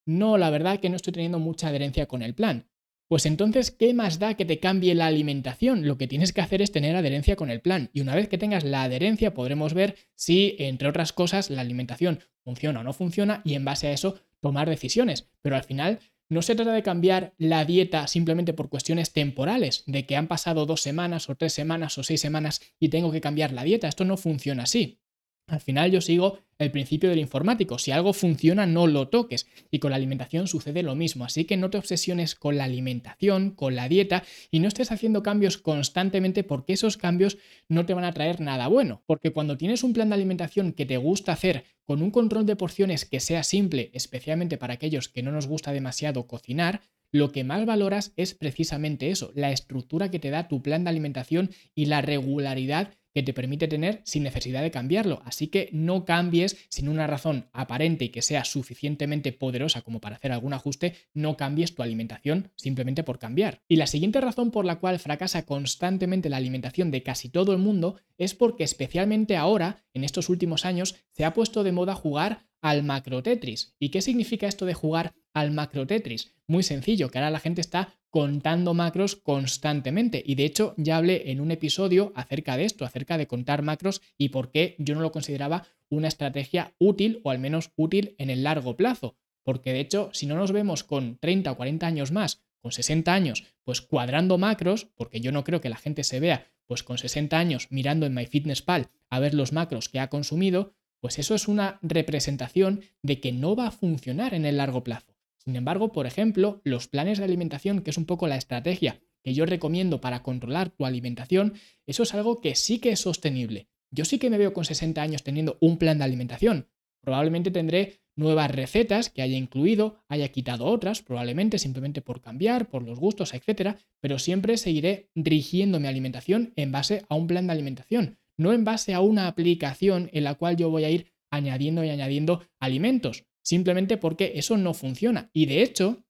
no, 0.09 0.37
la 0.37 0.49
verdad 0.49 0.79
que 0.79 0.89
no 0.89 0.95
estoy 0.95 1.13
teniendo 1.13 1.39
mucha 1.39 1.67
adherencia 1.67 2.07
con 2.07 2.21
el 2.21 2.33
plan. 2.33 2.67
Pues 3.07 3.25
entonces, 3.25 3.71
¿qué 3.71 3.93
más 3.93 4.19
da 4.19 4.35
que 4.35 4.45
te 4.45 4.59
cambie 4.59 4.93
la 4.95 5.07
alimentación? 5.07 5.87
Lo 5.87 5.97
que 5.97 6.07
tienes 6.07 6.33
que 6.33 6.41
hacer 6.41 6.61
es 6.61 6.71
tener 6.71 6.95
adherencia 6.95 7.35
con 7.35 7.49
el 7.49 7.61
plan. 7.61 7.89
Y 7.93 8.01
una 8.01 8.15
vez 8.15 8.27
que 8.27 8.37
tengas 8.37 8.63
la 8.63 8.83
adherencia, 8.83 9.33
podremos 9.33 9.73
ver 9.73 9.95
si, 10.15 10.55
entre 10.59 10.89
otras 10.89 11.13
cosas, 11.13 11.49
la 11.49 11.61
alimentación 11.61 12.19
funciona 12.43 12.79
o 12.81 12.83
no 12.83 12.93
funciona 12.93 13.41
y 13.45 13.53
en 13.53 13.65
base 13.65 13.87
a 13.87 13.91
eso 13.91 14.19
tomar 14.41 14.69
decisiones. 14.69 15.29
Pero 15.41 15.55
al 15.55 15.63
final, 15.63 15.99
no 16.27 16.43
se 16.43 16.55
trata 16.55 16.73
de 16.73 16.83
cambiar 16.83 17.33
la 17.37 17.65
dieta 17.65 18.07
simplemente 18.07 18.53
por 18.53 18.69
cuestiones 18.69 19.11
temporales, 19.13 19.83
de 19.87 20.05
que 20.05 20.15
han 20.15 20.27
pasado 20.27 20.67
dos 20.67 20.81
semanas 20.81 21.29
o 21.29 21.35
tres 21.35 21.53
semanas 21.53 21.97
o 21.97 22.03
seis 22.03 22.21
semanas 22.21 22.61
y 22.79 22.89
tengo 22.89 23.11
que 23.11 23.21
cambiar 23.21 23.51
la 23.51 23.63
dieta. 23.63 23.87
Esto 23.87 24.05
no 24.05 24.17
funciona 24.17 24.63
así. 24.63 24.99
Al 25.49 25.61
final 25.61 25.91
yo 25.91 26.01
sigo 26.01 26.39
el 26.57 26.71
principio 26.71 27.09
del 27.09 27.19
informático. 27.19 27.79
Si 27.79 27.91
algo 27.91 28.13
funciona, 28.13 28.65
no 28.65 28.87
lo 28.87 29.07
toques. 29.07 29.47
Y 29.71 29.79
con 29.79 29.91
la 29.91 29.95
alimentación 29.95 30.47
sucede 30.47 30.83
lo 30.83 30.95
mismo. 30.95 31.25
Así 31.25 31.45
que 31.45 31.57
no 31.57 31.69
te 31.69 31.77
obsesiones 31.77 32.35
con 32.35 32.57
la 32.57 32.65
alimentación, 32.65 33.51
con 33.51 33.75
la 33.75 33.87
dieta 33.87 34.23
y 34.51 34.59
no 34.59 34.67
estés 34.67 34.91
haciendo 34.91 35.23
cambios 35.23 35.57
constantemente 35.57 36.43
porque 36.43 36.73
esos 36.73 36.97
cambios 36.97 37.37
no 37.67 37.85
te 37.85 37.93
van 37.93 38.03
a 38.03 38.13
traer 38.13 38.41
nada 38.41 38.67
bueno. 38.67 39.03
Porque 39.05 39.31
cuando 39.31 39.57
tienes 39.57 39.83
un 39.83 39.93
plan 39.93 40.09
de 40.09 40.15
alimentación 40.15 40.73
que 40.73 40.85
te 40.85 40.97
gusta 40.97 41.31
hacer 41.31 41.65
con 41.85 42.01
un 42.01 42.11
control 42.11 42.45
de 42.45 42.55
porciones 42.55 43.05
que 43.05 43.19
sea 43.19 43.43
simple, 43.43 43.89
especialmente 43.93 44.57
para 44.57 44.75
aquellos 44.75 45.09
que 45.09 45.23
no 45.23 45.31
nos 45.31 45.47
gusta 45.47 45.71
demasiado 45.71 46.27
cocinar, 46.27 46.81
lo 47.11 47.31
que 47.31 47.43
más 47.43 47.65
valoras 47.65 48.13
es 48.17 48.35
precisamente 48.35 49.09
eso, 49.09 49.31
la 49.33 49.51
estructura 49.51 50.11
que 50.11 50.19
te 50.19 50.29
da 50.29 50.47
tu 50.47 50.61
plan 50.61 50.83
de 50.83 50.91
alimentación 50.91 51.49
y 51.73 51.85
la 51.85 52.01
regularidad 52.01 52.93
que 53.13 53.23
te 53.23 53.33
permite 53.33 53.67
tener 53.67 54.01
sin 54.03 54.23
necesidad 54.23 54.61
de 54.61 54.71
cambiarlo. 54.71 55.21
Así 55.25 55.47
que 55.47 55.69
no 55.71 56.05
cambies 56.05 56.57
sin 56.69 56.89
una 56.89 57.07
razón 57.07 57.49
aparente 57.53 58.05
y 58.05 58.09
que 58.09 58.21
sea 58.21 58.45
suficientemente 58.45 59.31
poderosa 59.31 59.81
como 59.81 59.99
para 59.99 60.15
hacer 60.15 60.31
algún 60.31 60.53
ajuste, 60.53 60.95
no 61.13 61.37
cambies 61.37 61.75
tu 61.75 61.83
alimentación 61.83 62.51
simplemente 62.55 63.03
por 63.03 63.19
cambiar. 63.19 63.61
Y 63.67 63.77
la 63.77 63.87
siguiente 63.87 64.21
razón 64.21 64.51
por 64.51 64.65
la 64.65 64.79
cual 64.79 64.99
fracasa 64.99 65.45
constantemente 65.45 66.29
la 66.29 66.37
alimentación 66.37 66.91
de 66.91 67.03
casi 67.03 67.29
todo 67.29 67.53
el 67.53 67.59
mundo 67.59 67.99
es 68.17 68.35
porque 68.35 68.63
especialmente 68.63 69.37
ahora, 69.37 69.83
en 69.93 70.03
estos 70.03 70.29
últimos 70.29 70.65
años, 70.65 70.95
se 71.11 71.25
ha 71.25 71.33
puesto 71.33 71.63
de 71.63 71.71
moda 71.71 71.95
jugar 71.95 72.48
al 72.61 72.83
macro 72.83 73.23
Tetris. 73.23 73.75
¿Y 73.79 73.89
qué 73.89 74.01
significa 74.01 74.47
esto 74.47 74.65
de 74.65 74.73
jugar 74.73 75.13
al 75.33 75.51
macro 75.51 75.85
Tetris? 75.87 76.33
Muy 76.47 76.63
sencillo, 76.63 77.09
que 77.09 77.17
ahora 77.17 77.31
la 77.31 77.39
gente 77.39 77.61
está 77.61 77.99
contando 78.09 78.73
macros 78.73 79.15
constantemente. 79.15 80.23
Y 80.25 80.35
de 80.35 80.45
hecho 80.45 80.73
ya 80.77 80.97
hablé 80.97 81.31
en 81.31 81.41
un 81.41 81.51
episodio 81.51 82.11
acerca 82.15 82.57
de 82.57 82.65
esto, 82.65 82.85
acerca 82.85 83.17
de 83.17 83.27
contar 83.27 83.61
macros 83.61 84.01
y 84.17 84.29
por 84.29 84.51
qué 84.51 84.75
yo 84.79 84.95
no 84.95 85.01
lo 85.01 85.11
consideraba 85.11 85.65
una 85.89 86.07
estrategia 86.07 86.73
útil 86.79 87.21
o 87.23 87.31
al 87.31 87.39
menos 87.39 87.71
útil 87.75 88.15
en 88.17 88.29
el 88.29 88.43
largo 88.43 88.75
plazo. 88.75 89.15
Porque 89.43 89.73
de 89.73 89.79
hecho, 89.79 90.09
si 90.13 90.25
no 90.25 90.35
nos 90.35 90.51
vemos 90.51 90.83
con 90.83 91.17
30 91.17 91.51
o 91.51 91.57
40 91.57 91.87
años 91.87 92.11
más, 92.11 92.41
con 92.61 92.71
60 92.71 93.13
años, 93.13 93.45
pues 93.63 93.81
cuadrando 93.81 94.37
macros, 94.37 94.85
porque 94.95 95.21
yo 95.21 95.31
no 95.31 95.43
creo 95.43 95.61
que 95.61 95.69
la 95.69 95.77
gente 95.77 96.03
se 96.03 96.19
vea 96.19 96.45
pues 96.69 96.83
con 96.83 96.99
60 96.99 97.35
años 97.35 97.67
mirando 97.71 98.05
en 98.05 98.13
MyFitnessPal 98.13 98.89
a 99.09 99.19
ver 99.19 99.33
los 99.33 99.53
macros 99.53 99.89
que 99.89 99.99
ha 99.99 100.09
consumido, 100.09 100.75
pues 100.99 101.19
eso 101.19 101.35
es 101.35 101.47
una 101.47 101.79
representación 101.81 102.81
de 103.01 103.19
que 103.19 103.31
no 103.31 103.55
va 103.55 103.67
a 103.67 103.71
funcionar 103.71 104.33
en 104.33 104.45
el 104.45 104.57
largo 104.57 104.83
plazo. 104.83 105.15
Sin 105.37 105.55
embargo, 105.55 105.91
por 105.91 106.05
ejemplo, 106.05 106.61
los 106.63 106.87
planes 106.87 107.17
de 107.17 107.23
alimentación, 107.23 107.81
que 107.81 107.91
es 107.91 107.97
un 107.97 108.05
poco 108.05 108.27
la 108.27 108.35
estrategia 108.35 109.01
que 109.23 109.33
yo 109.33 109.45
recomiendo 109.45 109.99
para 110.01 110.23
controlar 110.23 110.69
tu 110.69 110.85
alimentación, 110.85 111.53
eso 111.85 112.03
es 112.03 112.13
algo 112.13 112.39
que 112.39 112.55
sí 112.55 112.79
que 112.79 112.91
es 112.91 112.99
sostenible. 112.99 113.67
Yo 113.91 114.05
sí 114.05 114.19
que 114.19 114.29
me 114.29 114.37
veo 114.37 114.53
con 114.53 114.65
60 114.65 115.01
años 115.01 115.23
teniendo 115.23 115.57
un 115.61 115.77
plan 115.77 115.97
de 115.97 116.03
alimentación. 116.03 116.67
Probablemente 117.01 117.51
tendré 117.51 118.01
nuevas 118.15 118.51
recetas 118.51 119.09
que 119.09 119.21
haya 119.21 119.37
incluido, 119.37 120.03
haya 120.09 120.27
quitado 120.29 120.65
otras, 120.65 121.01
probablemente 121.01 121.57
simplemente 121.57 122.01
por 122.01 122.21
cambiar, 122.21 122.69
por 122.69 122.83
los 122.83 122.99
gustos, 122.99 123.33
etcétera, 123.33 123.77
pero 123.99 124.19
siempre 124.19 124.57
seguiré 124.57 125.09
rigiendo 125.15 125.79
mi 125.79 125.87
alimentación 125.87 126.53
en 126.55 126.71
base 126.71 127.03
a 127.09 127.15
un 127.15 127.27
plan 127.27 127.47
de 127.47 127.53
alimentación, 127.53 128.18
no 128.39 128.53
en 128.53 128.63
base 128.63 128.93
a 128.93 129.01
una 129.01 129.27
aplicación 129.27 130.09
en 130.13 130.23
la 130.23 130.35
cual 130.35 130.57
yo 130.57 130.69
voy 130.69 130.85
a 130.85 130.89
ir 130.89 131.11
añadiendo 131.29 131.83
y 131.83 131.89
añadiendo 131.89 132.41
alimentos 132.59 133.25
simplemente 133.49 133.97
porque 133.97 134.33
eso 134.35 134.57
no 134.57 134.75
funciona. 134.75 135.31
Y 135.33 135.47
de 135.47 135.63
hecho, 135.63 136.03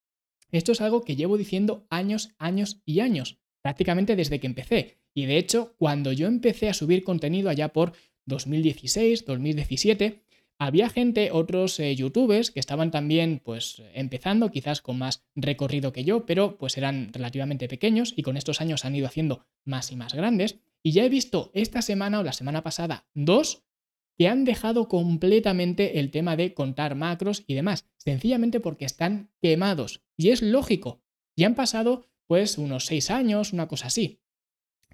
esto 0.51 0.73
es 0.73 0.81
algo 0.81 1.03
que 1.03 1.15
llevo 1.15 1.37
diciendo 1.37 1.87
años, 1.89 2.35
años 2.37 2.81
y 2.85 2.99
años, 2.99 3.39
prácticamente 3.61 4.15
desde 4.15 4.39
que 4.39 4.47
empecé. 4.47 4.99
Y 5.13 5.25
de 5.25 5.37
hecho, 5.37 5.73
cuando 5.77 6.11
yo 6.11 6.27
empecé 6.27 6.69
a 6.69 6.73
subir 6.73 7.03
contenido 7.03 7.49
allá 7.49 7.69
por 7.69 7.93
2016, 8.25 9.25
2017, 9.25 10.23
había 10.59 10.89
gente, 10.89 11.31
otros 11.31 11.79
eh, 11.79 11.95
youtubers 11.95 12.51
que 12.51 12.59
estaban 12.59 12.91
también 12.91 13.41
pues 13.41 13.81
empezando, 13.93 14.51
quizás 14.51 14.81
con 14.81 14.97
más 14.97 15.23
recorrido 15.33 15.93
que 15.93 16.03
yo, 16.03 16.25
pero 16.25 16.57
pues 16.57 16.77
eran 16.77 17.13
relativamente 17.13 17.69
pequeños 17.69 18.13
y 18.15 18.23
con 18.23 18.35
estos 18.35 18.59
años 18.59 18.83
han 18.83 18.95
ido 18.95 19.07
haciendo 19.07 19.45
más 19.63 19.93
y 19.93 19.95
más 19.95 20.13
grandes. 20.13 20.59
Y 20.83 20.91
ya 20.91 21.03
he 21.03 21.09
visto 21.09 21.51
esta 21.53 21.81
semana 21.81 22.19
o 22.19 22.23
la 22.23 22.33
semana 22.33 22.63
pasada 22.63 23.07
dos 23.13 23.65
que 24.17 24.27
han 24.27 24.43
dejado 24.43 24.89
completamente 24.89 25.99
el 25.99 26.11
tema 26.11 26.35
de 26.35 26.53
contar 26.53 26.95
macros 26.95 27.43
y 27.47 27.53
demás, 27.53 27.85
sencillamente 27.97 28.59
porque 28.59 28.83
están 28.83 29.31
quemados. 29.41 30.03
Y 30.17 30.29
es 30.29 30.41
lógico. 30.41 31.01
Y 31.37 31.45
han 31.45 31.55
pasado 31.55 32.05
pues 32.27 32.57
unos 32.57 32.85
seis 32.85 33.11
años, 33.11 33.53
una 33.53 33.69
cosa 33.69 33.87
así. 33.87 34.21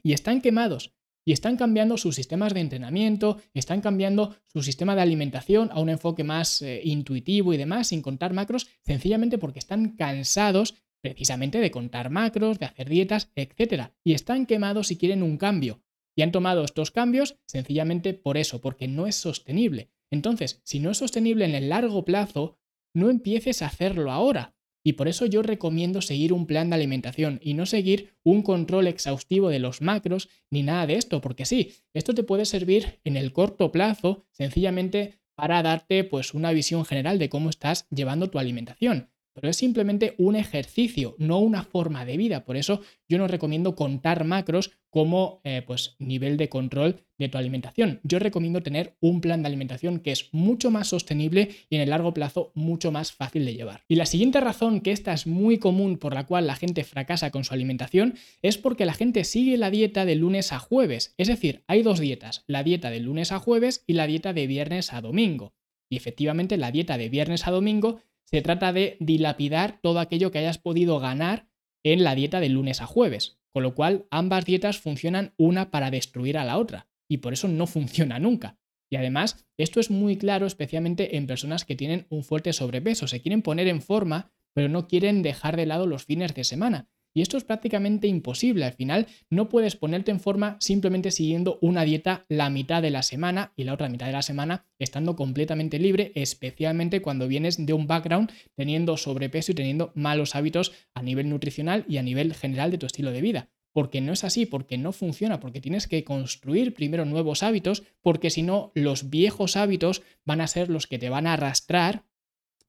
Y 0.03 0.13
están 0.13 0.41
quemados 0.41 0.95
y 1.25 1.31
están 1.31 1.57
cambiando 1.57 1.97
sus 1.97 2.15
sistemas 2.15 2.53
de 2.53 2.59
entrenamiento, 2.59 3.41
están 3.55 3.81
cambiando 3.81 4.35
su 4.45 4.61
sistema 4.61 4.95
de 4.95 5.01
alimentación 5.01 5.71
a 5.71 5.79
un 5.79 5.89
enfoque 5.89 6.23
más 6.23 6.61
eh, 6.61 6.81
intuitivo 6.83 7.51
y 7.51 7.57
demás, 7.57 7.87
sin 7.87 8.03
contar 8.03 8.31
macros, 8.33 8.67
sencillamente 8.83 9.39
porque 9.39 9.57
están 9.57 9.95
cansados 9.95 10.75
precisamente 11.05 11.59
de 11.59 11.69
contar 11.69 12.09
macros, 12.09 12.57
de 12.57 12.65
hacer 12.65 12.89
dietas, 12.89 13.29
etc. 13.35 13.91
Y 14.03 14.13
están 14.13 14.47
quemados 14.47 14.89
y 14.89 14.97
quieren 14.97 15.21
un 15.21 15.37
cambio. 15.37 15.83
Y 16.15 16.23
han 16.23 16.31
tomado 16.31 16.63
estos 16.63 16.89
cambios 16.89 17.37
sencillamente 17.45 18.15
por 18.15 18.37
eso, 18.37 18.59
porque 18.59 18.87
no 18.87 19.05
es 19.05 19.15
sostenible. 19.15 19.91
Entonces, 20.09 20.61
si 20.63 20.79
no 20.79 20.89
es 20.89 20.97
sostenible 20.97 21.45
en 21.45 21.53
el 21.53 21.69
largo 21.69 22.05
plazo, 22.05 22.57
no 22.95 23.11
empieces 23.11 23.61
a 23.61 23.67
hacerlo 23.67 24.11
ahora, 24.11 24.55
y 24.83 24.93
por 24.93 25.07
eso 25.07 25.27
yo 25.27 25.43
recomiendo 25.43 26.01
seguir 26.01 26.33
un 26.33 26.47
plan 26.47 26.71
de 26.71 26.75
alimentación 26.75 27.39
y 27.43 27.53
no 27.53 27.67
seguir 27.67 28.15
un 28.23 28.41
control 28.41 28.87
exhaustivo 28.87 29.49
de 29.49 29.59
los 29.59 29.81
macros 29.81 30.29
ni 30.49 30.63
nada 30.63 30.87
de 30.87 30.95
esto, 30.95 31.21
porque 31.21 31.45
sí, 31.45 31.73
esto 31.93 32.15
te 32.15 32.23
puede 32.23 32.45
servir 32.45 32.99
en 33.03 33.15
el 33.15 33.31
corto 33.31 33.71
plazo 33.71 34.25
sencillamente 34.31 35.19
para 35.35 35.61
darte 35.61 36.03
pues 36.03 36.33
una 36.33 36.51
visión 36.51 36.83
general 36.83 37.19
de 37.19 37.29
cómo 37.29 37.51
estás 37.51 37.87
llevando 37.91 38.31
tu 38.31 38.39
alimentación 38.39 39.11
pero 39.35 39.49
es 39.49 39.57
simplemente 39.57 40.15
un 40.17 40.37
ejercicio, 40.37 41.15
no 41.19 41.39
una 41.39 41.63
forma 41.63 42.05
de 42.05 42.15
vida. 42.15 42.45
Por 42.45 42.55
eso 42.55 42.81
yo 43.07 43.17
no 43.17 43.27
recomiendo 43.27 43.75
contar 43.75 44.23
macros 44.23 44.71
como 44.89 45.41
eh, 45.43 45.61
pues, 45.67 45.97
nivel 45.99 46.37
de 46.37 46.47
control 46.47 47.03
de 47.17 47.27
tu 47.27 47.37
alimentación. 47.37 47.99
Yo 48.03 48.17
recomiendo 48.17 48.63
tener 48.63 48.95
un 49.01 49.19
plan 49.19 49.41
de 49.41 49.47
alimentación 49.47 49.99
que 49.99 50.13
es 50.13 50.29
mucho 50.31 50.71
más 50.71 50.87
sostenible 50.87 51.49
y 51.69 51.75
en 51.75 51.81
el 51.81 51.89
largo 51.89 52.13
plazo 52.13 52.53
mucho 52.55 52.93
más 52.93 53.11
fácil 53.11 53.45
de 53.45 53.53
llevar. 53.53 53.83
Y 53.89 53.95
la 53.95 54.05
siguiente 54.05 54.39
razón, 54.39 54.79
que 54.79 54.93
esta 54.93 55.11
es 55.11 55.27
muy 55.27 55.57
común 55.57 55.97
por 55.97 56.13
la 56.13 56.25
cual 56.25 56.47
la 56.47 56.55
gente 56.55 56.85
fracasa 56.85 57.29
con 57.29 57.43
su 57.43 57.53
alimentación, 57.53 58.15
es 58.41 58.57
porque 58.57 58.85
la 58.85 58.93
gente 58.93 59.25
sigue 59.25 59.57
la 59.57 59.69
dieta 59.69 60.05
de 60.05 60.15
lunes 60.15 60.53
a 60.53 60.59
jueves. 60.59 61.13
Es 61.17 61.27
decir, 61.27 61.65
hay 61.67 61.83
dos 61.83 61.99
dietas, 61.99 62.45
la 62.47 62.63
dieta 62.63 62.89
de 62.89 63.01
lunes 63.01 63.33
a 63.33 63.39
jueves 63.39 63.83
y 63.85 63.93
la 63.93 64.07
dieta 64.07 64.31
de 64.31 64.47
viernes 64.47 64.93
a 64.93 65.01
domingo. 65.01 65.53
Y 65.89 65.97
efectivamente 65.97 66.55
la 66.55 66.71
dieta 66.71 66.97
de 66.97 67.09
viernes 67.09 67.47
a 67.47 67.51
domingo 67.51 67.99
se 68.25 68.41
trata 68.41 68.73
de 68.73 68.97
dilapidar 68.99 69.79
todo 69.81 69.99
aquello 69.99 70.31
que 70.31 70.39
hayas 70.39 70.57
podido 70.57 70.99
ganar 70.99 71.47
en 71.83 72.03
la 72.03 72.15
dieta 72.15 72.39
de 72.39 72.49
lunes 72.49 72.81
a 72.81 72.87
jueves, 72.87 73.39
con 73.53 73.63
lo 73.63 73.75
cual 73.75 74.05
ambas 74.11 74.45
dietas 74.45 74.79
funcionan 74.79 75.33
una 75.37 75.71
para 75.71 75.91
destruir 75.91 76.37
a 76.37 76.45
la 76.45 76.57
otra, 76.57 76.87
y 77.07 77.17
por 77.17 77.33
eso 77.33 77.47
no 77.47 77.67
funciona 77.67 78.19
nunca. 78.19 78.57
Y 78.91 78.97
además, 78.97 79.45
esto 79.57 79.79
es 79.79 79.89
muy 79.89 80.17
claro 80.17 80.45
especialmente 80.45 81.17
en 81.17 81.27
personas 81.27 81.65
que 81.65 81.75
tienen 81.75 82.05
un 82.09 82.23
fuerte 82.23 82.53
sobrepeso, 82.53 83.07
se 83.07 83.21
quieren 83.21 83.41
poner 83.41 83.67
en 83.67 83.81
forma, 83.81 84.31
pero 84.53 84.69
no 84.69 84.87
quieren 84.87 85.21
dejar 85.21 85.57
de 85.57 85.65
lado 85.65 85.85
los 85.85 86.05
fines 86.05 86.33
de 86.33 86.43
semana. 86.43 86.89
Y 87.15 87.21
esto 87.21 87.37
es 87.37 87.45
prácticamente 87.45 88.07
imposible. 88.07 88.65
Al 88.65 88.73
final 88.73 89.07
no 89.29 89.47
puedes 89.47 89.77
ponerte 89.77 90.11
en 90.11 90.19
forma 90.19 90.57
simplemente 90.59 91.11
siguiendo 91.11 91.57
una 91.61 91.85
dieta 91.85 92.25
la 92.27 92.49
mitad 92.49 92.81
de 92.81 92.89
la 92.89 93.03
semana 93.03 93.53
y 93.55 93.63
la 93.63 93.73
otra 93.73 93.87
mitad 93.87 94.07
de 94.07 94.11
la 94.11 94.21
semana 94.21 94.65
estando 94.79 95.15
completamente 95.15 95.79
libre, 95.79 96.11
especialmente 96.15 97.01
cuando 97.01 97.29
vienes 97.29 97.65
de 97.65 97.71
un 97.71 97.87
background 97.87 98.31
teniendo 98.55 98.97
sobrepeso 98.97 99.53
y 99.53 99.55
teniendo 99.55 99.93
malos 99.95 100.35
hábitos 100.35 100.73
a 100.93 101.01
nivel 101.01 101.29
nutricional 101.29 101.85
y 101.87 101.97
a 101.97 102.03
nivel 102.03 102.33
general 102.33 102.69
de 102.69 102.79
tu 102.79 102.85
estilo 102.85 103.11
de 103.11 103.21
vida. 103.21 103.49
Porque 103.71 104.01
no 104.01 104.11
es 104.11 104.25
así, 104.25 104.45
porque 104.45 104.77
no 104.77 104.91
funciona, 104.91 105.39
porque 105.39 105.61
tienes 105.61 105.87
que 105.87 106.03
construir 106.03 106.73
primero 106.73 107.05
nuevos 107.05 107.43
hábitos, 107.43 107.83
porque 108.01 108.29
si 108.29 108.41
no, 108.41 108.73
los 108.75 109.09
viejos 109.09 109.55
hábitos 109.55 110.01
van 110.25 110.41
a 110.41 110.47
ser 110.47 110.69
los 110.69 110.85
que 110.85 110.99
te 110.99 111.09
van 111.09 111.27
a 111.27 111.33
arrastrar 111.33 112.03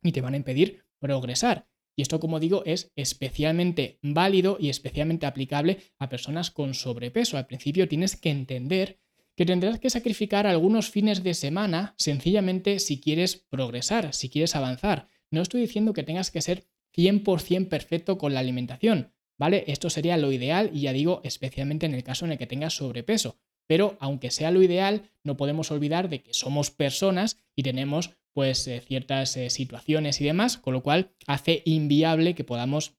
y 0.05 0.13
te 0.13 0.21
van 0.21 0.35
a 0.35 0.37
impedir 0.37 0.85
progresar. 1.01 1.67
Y 1.97 2.03
esto, 2.03 2.21
como 2.21 2.39
digo, 2.39 2.63
es 2.67 2.93
especialmente 2.95 3.99
válido 4.03 4.59
y 4.61 4.69
especialmente 4.69 5.27
aplicable 5.27 5.79
a 5.99 6.11
personas 6.11 6.51
con 6.51 6.75
sobrepeso. 6.75 7.39
Al 7.39 7.47
principio 7.47 7.89
tienes 7.89 8.17
que 8.17 8.31
entender 8.31 9.01
que 9.35 9.47
tendrás 9.47 9.79
que 9.79 9.91
sacrificar 9.91 10.47
algunos 10.47 10.91
fines 10.91 11.23
de 11.23 11.35
semana 11.35 11.95
sencillamente 11.99 12.79
si 12.79 13.01
quieres 13.01 13.37
progresar, 13.37 14.15
si 14.15 14.29
quieres 14.29 14.55
avanzar. 14.57 15.09
No 15.31 15.43
estoy 15.43 15.63
diciendo 15.63 15.95
que 15.95 16.03
tengas 16.03 16.31
que 16.31 16.43
ser 16.43 16.67
100% 16.95 17.69
perfecto 17.69 18.19
con 18.19 18.35
la 18.35 18.41
alimentación, 18.41 19.13
¿vale? 19.39 19.65
Esto 19.67 19.91
sería 19.91 20.17
lo 20.17 20.33
ideal 20.33 20.71
y 20.73 20.83
ya 20.83 20.93
digo, 20.93 21.21
especialmente 21.25 21.87
en 21.87 21.95
el 21.95 22.05
caso 22.05 22.25
en 22.25 22.33
el 22.33 22.39
que 22.39 22.47
tengas 22.47 22.77
sobrepeso. 22.77 23.39
Pero 23.67 23.97
aunque 24.01 24.31
sea 24.31 24.51
lo 24.51 24.63
ideal, 24.63 25.11
no 25.25 25.37
podemos 25.37 25.71
olvidar 25.71 26.09
de 26.09 26.23
que 26.23 26.33
somos 26.33 26.71
personas 26.71 27.39
y 27.55 27.63
tenemos 27.63 28.13
pues 28.37 28.69
eh, 28.69 28.83
ciertas 28.87 29.35
eh, 29.39 29.49
situaciones 29.49 30.21
y 30.21 30.25
demás, 30.27 30.59
con 30.59 30.75
lo 30.75 30.83
cual 30.83 31.11
hace 31.27 31.63
inviable 31.65 32.35
que 32.35 32.45
podamos 32.45 32.93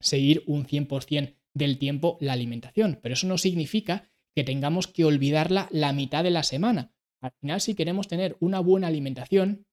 seguir 0.00 0.42
un 0.46 0.66
100% 0.66 1.36
del 1.52 1.76
tiempo 1.76 2.16
la 2.22 2.32
alimentación. 2.32 2.98
Pero 3.02 3.12
eso 3.12 3.26
no 3.26 3.36
significa 3.36 4.08
que 4.34 4.42
tengamos 4.42 4.86
que 4.86 5.04
olvidarla 5.04 5.68
la 5.70 5.92
mitad 5.92 6.24
de 6.24 6.30
la 6.30 6.44
semana. 6.44 6.94
Al 7.20 7.32
final, 7.42 7.60
si 7.60 7.74
queremos 7.74 8.08
tener 8.08 8.38
una 8.40 8.60
buena 8.60 8.86
alimentación, 8.86 9.66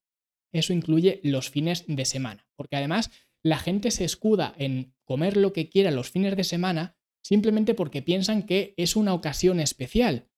eso 0.52 0.74
incluye 0.74 1.20
los 1.22 1.48
fines 1.48 1.86
de 1.86 2.04
semana, 2.04 2.46
porque 2.54 2.76
además 2.76 3.10
la 3.42 3.56
gente 3.56 3.90
se 3.90 4.04
escuda 4.04 4.54
en 4.58 4.94
comer 5.04 5.38
lo 5.38 5.54
que 5.54 5.70
quiera 5.70 5.90
los 5.90 6.10
fines 6.10 6.36
de 6.36 6.44
semana 6.44 6.98
simplemente 7.22 7.72
porque 7.72 8.02
piensan 8.02 8.42
que 8.42 8.74
es 8.76 8.94
una 8.94 9.14
ocasión 9.14 9.58
especial 9.58 10.28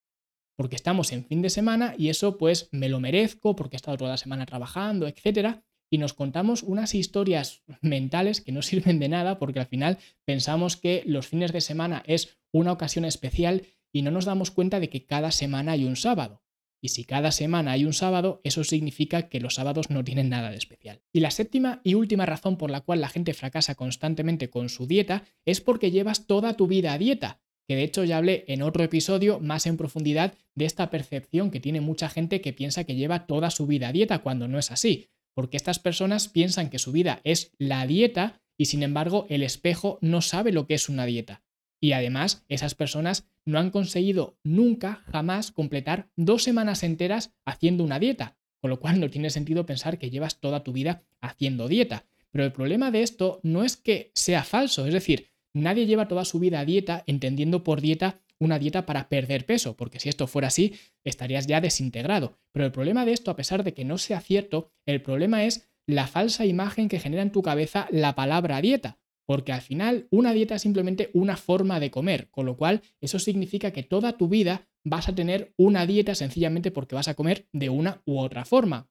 porque 0.60 0.76
estamos 0.76 1.10
en 1.12 1.24
fin 1.24 1.40
de 1.40 1.48
semana 1.48 1.94
y 1.96 2.10
eso 2.10 2.36
pues 2.36 2.68
me 2.70 2.90
lo 2.90 3.00
merezco 3.00 3.56
porque 3.56 3.76
he 3.76 3.78
estado 3.78 3.96
toda 3.96 4.10
la 4.10 4.18
semana 4.18 4.44
trabajando, 4.44 5.08
etcétera, 5.08 5.64
y 5.90 5.96
nos 5.96 6.12
contamos 6.12 6.62
unas 6.62 6.94
historias 6.94 7.62
mentales 7.80 8.42
que 8.42 8.52
no 8.52 8.60
sirven 8.70 8.98
de 8.98 9.08
nada 9.08 9.38
porque 9.38 9.60
al 9.60 9.68
final 9.68 9.96
pensamos 10.26 10.76
que 10.76 11.02
los 11.06 11.26
fines 11.26 11.54
de 11.54 11.62
semana 11.62 12.02
es 12.06 12.36
una 12.52 12.72
ocasión 12.72 13.06
especial 13.06 13.62
y 13.90 14.02
no 14.02 14.10
nos 14.10 14.26
damos 14.26 14.50
cuenta 14.50 14.80
de 14.80 14.90
que 14.90 15.06
cada 15.06 15.30
semana 15.30 15.72
hay 15.72 15.86
un 15.86 15.96
sábado. 15.96 16.42
Y 16.82 16.88
si 16.88 17.04
cada 17.04 17.32
semana 17.32 17.72
hay 17.72 17.86
un 17.86 17.94
sábado, 17.94 18.42
eso 18.44 18.62
significa 18.62 19.30
que 19.30 19.40
los 19.40 19.54
sábados 19.54 19.88
no 19.88 20.04
tienen 20.04 20.28
nada 20.28 20.50
de 20.50 20.58
especial. 20.58 21.00
Y 21.10 21.20
la 21.20 21.30
séptima 21.30 21.80
y 21.84 21.94
última 21.94 22.26
razón 22.26 22.58
por 22.58 22.70
la 22.70 22.82
cual 22.82 23.00
la 23.00 23.08
gente 23.08 23.32
fracasa 23.32 23.76
constantemente 23.76 24.50
con 24.50 24.68
su 24.68 24.86
dieta 24.86 25.24
es 25.46 25.62
porque 25.62 25.90
llevas 25.90 26.26
toda 26.26 26.52
tu 26.52 26.66
vida 26.66 26.92
a 26.92 26.98
dieta 26.98 27.40
que 27.70 27.76
de 27.76 27.84
hecho 27.84 28.02
ya 28.02 28.16
hablé 28.16 28.42
en 28.48 28.62
otro 28.62 28.82
episodio 28.82 29.38
más 29.38 29.64
en 29.64 29.76
profundidad 29.76 30.34
de 30.56 30.64
esta 30.64 30.90
percepción 30.90 31.52
que 31.52 31.60
tiene 31.60 31.80
mucha 31.80 32.08
gente 32.08 32.40
que 32.40 32.52
piensa 32.52 32.82
que 32.82 32.96
lleva 32.96 33.28
toda 33.28 33.48
su 33.48 33.68
vida 33.68 33.86
a 33.86 33.92
dieta 33.92 34.18
cuando 34.18 34.48
no 34.48 34.58
es 34.58 34.72
así, 34.72 35.06
porque 35.34 35.56
estas 35.56 35.78
personas 35.78 36.26
piensan 36.26 36.68
que 36.68 36.80
su 36.80 36.90
vida 36.90 37.20
es 37.22 37.52
la 37.58 37.86
dieta 37.86 38.42
y 38.58 38.64
sin 38.64 38.82
embargo 38.82 39.24
el 39.28 39.44
espejo 39.44 40.00
no 40.00 40.20
sabe 40.20 40.50
lo 40.50 40.66
que 40.66 40.74
es 40.74 40.88
una 40.88 41.06
dieta. 41.06 41.44
Y 41.80 41.92
además 41.92 42.44
esas 42.48 42.74
personas 42.74 43.28
no 43.44 43.60
han 43.60 43.70
conseguido 43.70 44.36
nunca, 44.42 45.04
jamás 45.12 45.52
completar 45.52 46.10
dos 46.16 46.42
semanas 46.42 46.82
enteras 46.82 47.36
haciendo 47.44 47.84
una 47.84 48.00
dieta, 48.00 48.36
con 48.60 48.70
lo 48.70 48.80
cual 48.80 48.98
no 48.98 49.10
tiene 49.10 49.30
sentido 49.30 49.64
pensar 49.64 50.00
que 50.00 50.10
llevas 50.10 50.40
toda 50.40 50.64
tu 50.64 50.72
vida 50.72 51.04
haciendo 51.20 51.68
dieta. 51.68 52.04
Pero 52.32 52.42
el 52.42 52.50
problema 52.50 52.90
de 52.90 53.02
esto 53.02 53.38
no 53.44 53.62
es 53.62 53.76
que 53.76 54.10
sea 54.16 54.42
falso, 54.42 54.88
es 54.88 54.92
decir, 54.92 55.28
Nadie 55.52 55.86
lleva 55.86 56.08
toda 56.08 56.24
su 56.24 56.38
vida 56.38 56.60
a 56.60 56.64
dieta 56.64 57.04
entendiendo 57.06 57.64
por 57.64 57.80
dieta 57.80 58.20
una 58.38 58.58
dieta 58.58 58.86
para 58.86 59.08
perder 59.08 59.44
peso, 59.44 59.76
porque 59.76 60.00
si 60.00 60.08
esto 60.08 60.26
fuera 60.26 60.48
así, 60.48 60.74
estarías 61.04 61.46
ya 61.46 61.60
desintegrado. 61.60 62.38
Pero 62.52 62.64
el 62.64 62.72
problema 62.72 63.04
de 63.04 63.12
esto, 63.12 63.30
a 63.30 63.36
pesar 63.36 63.62
de 63.64 63.74
que 63.74 63.84
no 63.84 63.98
sea 63.98 64.20
cierto, 64.20 64.72
el 64.86 65.02
problema 65.02 65.44
es 65.44 65.68
la 65.86 66.06
falsa 66.06 66.46
imagen 66.46 66.88
que 66.88 67.00
genera 67.00 67.22
en 67.22 67.32
tu 67.32 67.42
cabeza 67.42 67.86
la 67.90 68.14
palabra 68.14 68.60
dieta. 68.60 68.98
Porque 69.26 69.52
al 69.52 69.60
final 69.60 70.08
una 70.10 70.32
dieta 70.32 70.56
es 70.56 70.62
simplemente 70.62 71.10
una 71.12 71.36
forma 71.36 71.78
de 71.78 71.90
comer, 71.90 72.30
con 72.30 72.46
lo 72.46 72.56
cual 72.56 72.82
eso 73.00 73.18
significa 73.18 73.72
que 73.72 73.82
toda 73.82 74.16
tu 74.16 74.28
vida 74.28 74.68
vas 74.82 75.08
a 75.08 75.14
tener 75.14 75.54
una 75.56 75.86
dieta 75.86 76.14
sencillamente 76.14 76.70
porque 76.70 76.94
vas 76.94 77.08
a 77.08 77.14
comer 77.14 77.46
de 77.52 77.68
una 77.68 78.02
u 78.06 78.18
otra 78.18 78.44
forma. 78.44 78.88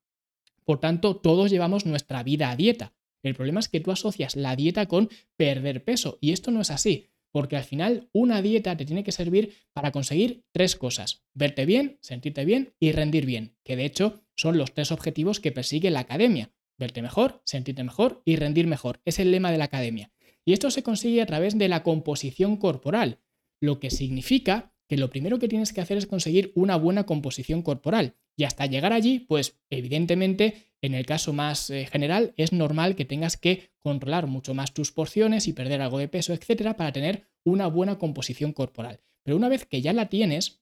Por 0.64 0.80
tanto, 0.80 1.18
todos 1.18 1.50
llevamos 1.50 1.86
nuestra 1.86 2.22
vida 2.24 2.52
a 2.52 2.56
dieta. 2.56 2.94
El 3.24 3.36
problema 3.36 3.60
es 3.60 3.70
que 3.70 3.80
tú 3.80 3.92
asocias 3.92 4.36
la 4.36 4.56
dieta 4.56 4.88
con 4.88 5.10
perder 5.36 5.84
peso 5.84 6.18
y 6.22 6.32
esto 6.32 6.52
no 6.52 6.62
es 6.62 6.72
así, 6.72 7.10
porque 7.32 7.58
al 7.58 7.64
final 7.64 8.10
una 8.14 8.42
dieta 8.42 8.76
te 8.78 8.86
tiene 8.86 9.04
que 9.04 9.12
servir 9.12 9.56
para 9.74 9.92
conseguir 9.92 10.44
tres 10.52 10.76
cosas, 10.76 11.24
verte 11.34 11.66
bien, 11.66 11.98
sentirte 12.02 12.46
bien 12.46 12.74
y 12.80 12.92
rendir 12.92 13.26
bien, 13.26 13.56
que 13.64 13.76
de 13.76 13.86
hecho 13.86 14.22
son 14.36 14.58
los 14.58 14.74
tres 14.74 14.92
objetivos 14.92 15.40
que 15.40 15.52
persigue 15.52 15.92
la 15.92 16.02
academia, 16.02 16.52
verte 16.78 17.02
mejor, 17.02 17.42
sentirte 17.46 17.84
mejor 17.84 18.22
y 18.26 18.38
rendir 18.38 18.68
mejor, 18.68 19.02
es 19.06 19.20
el 19.20 19.32
lema 19.32 19.52
de 19.52 19.58
la 19.58 19.66
academia. 19.66 20.12
Y 20.46 20.54
esto 20.54 20.72
se 20.72 20.84
consigue 20.84 21.22
a 21.22 21.26
través 21.26 21.58
de 21.58 21.68
la 21.68 21.84
composición 21.84 22.58
corporal, 22.58 23.20
lo 23.62 23.80
que 23.80 23.92
significa 23.92 24.74
que 24.88 24.98
lo 24.98 25.10
primero 25.10 25.38
que 25.38 25.48
tienes 25.48 25.72
que 25.72 25.82
hacer 25.82 25.98
es 25.98 26.08
conseguir 26.08 26.52
una 26.56 26.76
buena 26.76 27.06
composición 27.06 27.62
corporal. 27.62 28.16
Y 28.36 28.46
hasta 28.46 28.66
llegar 28.66 28.92
allí, 28.92 29.20
pues 29.20 29.60
evidentemente, 29.70 30.69
en 30.82 30.94
el 30.94 31.06
caso 31.06 31.34
más 31.34 31.70
eh, 31.70 31.86
general, 31.86 32.34
es 32.38 32.54
normal 32.54 32.96
que 32.96 33.06
tengas 33.06 33.38
que 33.38 33.72
controlar 33.82 34.28
mucho 34.28 34.54
más 34.54 34.74
tus 34.74 34.92
porciones 34.92 35.48
y 35.48 35.54
perder 35.54 35.82
algo 35.82 36.00
de 36.00 36.08
peso, 36.08 36.34
etcétera, 36.34 36.78
para 36.78 36.92
tener 36.92 37.28
una 37.44 37.68
buena 37.68 37.98
composición 37.98 38.54
corporal. 38.54 39.02
Pero 39.24 39.38
una 39.38 39.50
vez 39.50 39.66
que 39.66 39.82
ya 39.82 39.94
la 39.94 40.08
tienes, 40.08 40.62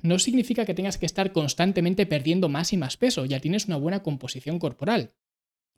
no 0.00 0.18
significa 0.18 0.64
que 0.64 0.74
tengas 0.74 0.98
que 0.98 1.06
estar 1.06 1.32
constantemente 1.32 2.06
perdiendo 2.06 2.48
más 2.48 2.72
y 2.72 2.76
más 2.76 2.96
peso, 2.96 3.24
ya 3.24 3.40
tienes 3.40 3.66
una 3.66 3.76
buena 3.76 4.02
composición 4.02 4.58
corporal. 4.58 5.14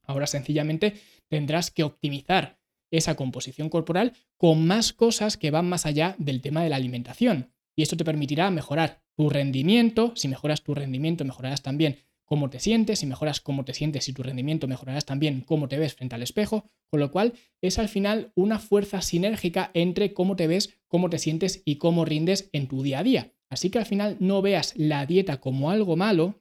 Ahora 0.05 0.27
sencillamente 0.27 0.95
tendrás 1.29 1.71
que 1.71 1.85
optimizar 1.85 2.59
esa 2.91 3.15
composición 3.15 3.69
corporal 3.69 4.15
con 4.37 4.67
más 4.67 4.93
cosas 4.93 5.37
que 5.37 5.51
van 5.51 5.69
más 5.69 5.87
allá 5.87 6.17
del 6.19 6.41
tema 6.41 6.63
de 6.63 6.69
la 6.69 6.77
alimentación. 6.77 7.53
Y 7.77 7.83
esto 7.83 7.97
te 7.97 8.05
permitirá 8.05 8.51
mejorar 8.51 9.03
tu 9.17 9.31
rendimiento. 9.31 10.13
Si 10.17 10.29
mejoras 10.29 10.63
tu 10.63 10.75
rendimiento, 10.75 11.25
mejorarás 11.25 11.63
también 11.63 11.99
cómo 12.31 12.49
te 12.49 12.61
sientes. 12.61 13.01
Si 13.01 13.07
mejoras 13.07 13.41
cómo 13.41 13.65
te 13.65 13.75
sientes 13.75 14.09
y 14.09 14.13
tu 14.13 14.23
rendimiento, 14.23 14.69
mejorarás 14.69 15.05
también 15.05 15.41
cómo 15.41 15.69
te 15.69 15.79
ves 15.79 15.95
frente 15.95 16.15
al 16.15 16.23
espejo. 16.23 16.65
Con 16.89 17.01
lo 17.01 17.11
cual 17.11 17.33
es 17.61 17.81
al 17.81 17.89
final 17.89 18.31
una 18.37 18.61
fuerza 18.61 19.03
sinérgica 19.03 19.73
entre 19.75 20.15
cómo 20.15 20.37
te 20.37 20.47
ves, 20.47 20.81
cómo 20.87 21.11
te 21.11 21.19
sientes 21.19 21.61
y 21.65 21.77
cómo 21.77 22.05
rindes 22.05 22.49
en 22.53 22.69
tu 22.69 22.85
día 22.85 23.01
a 23.01 23.03
día. 23.03 23.33
Así 23.51 23.71
que 23.71 23.79
al 23.79 23.87
final 23.87 24.17
no 24.21 24.43
veas 24.43 24.75
la 24.77 25.07
dieta 25.07 25.41
como 25.41 25.73
algo 25.73 25.97
malo 25.97 26.41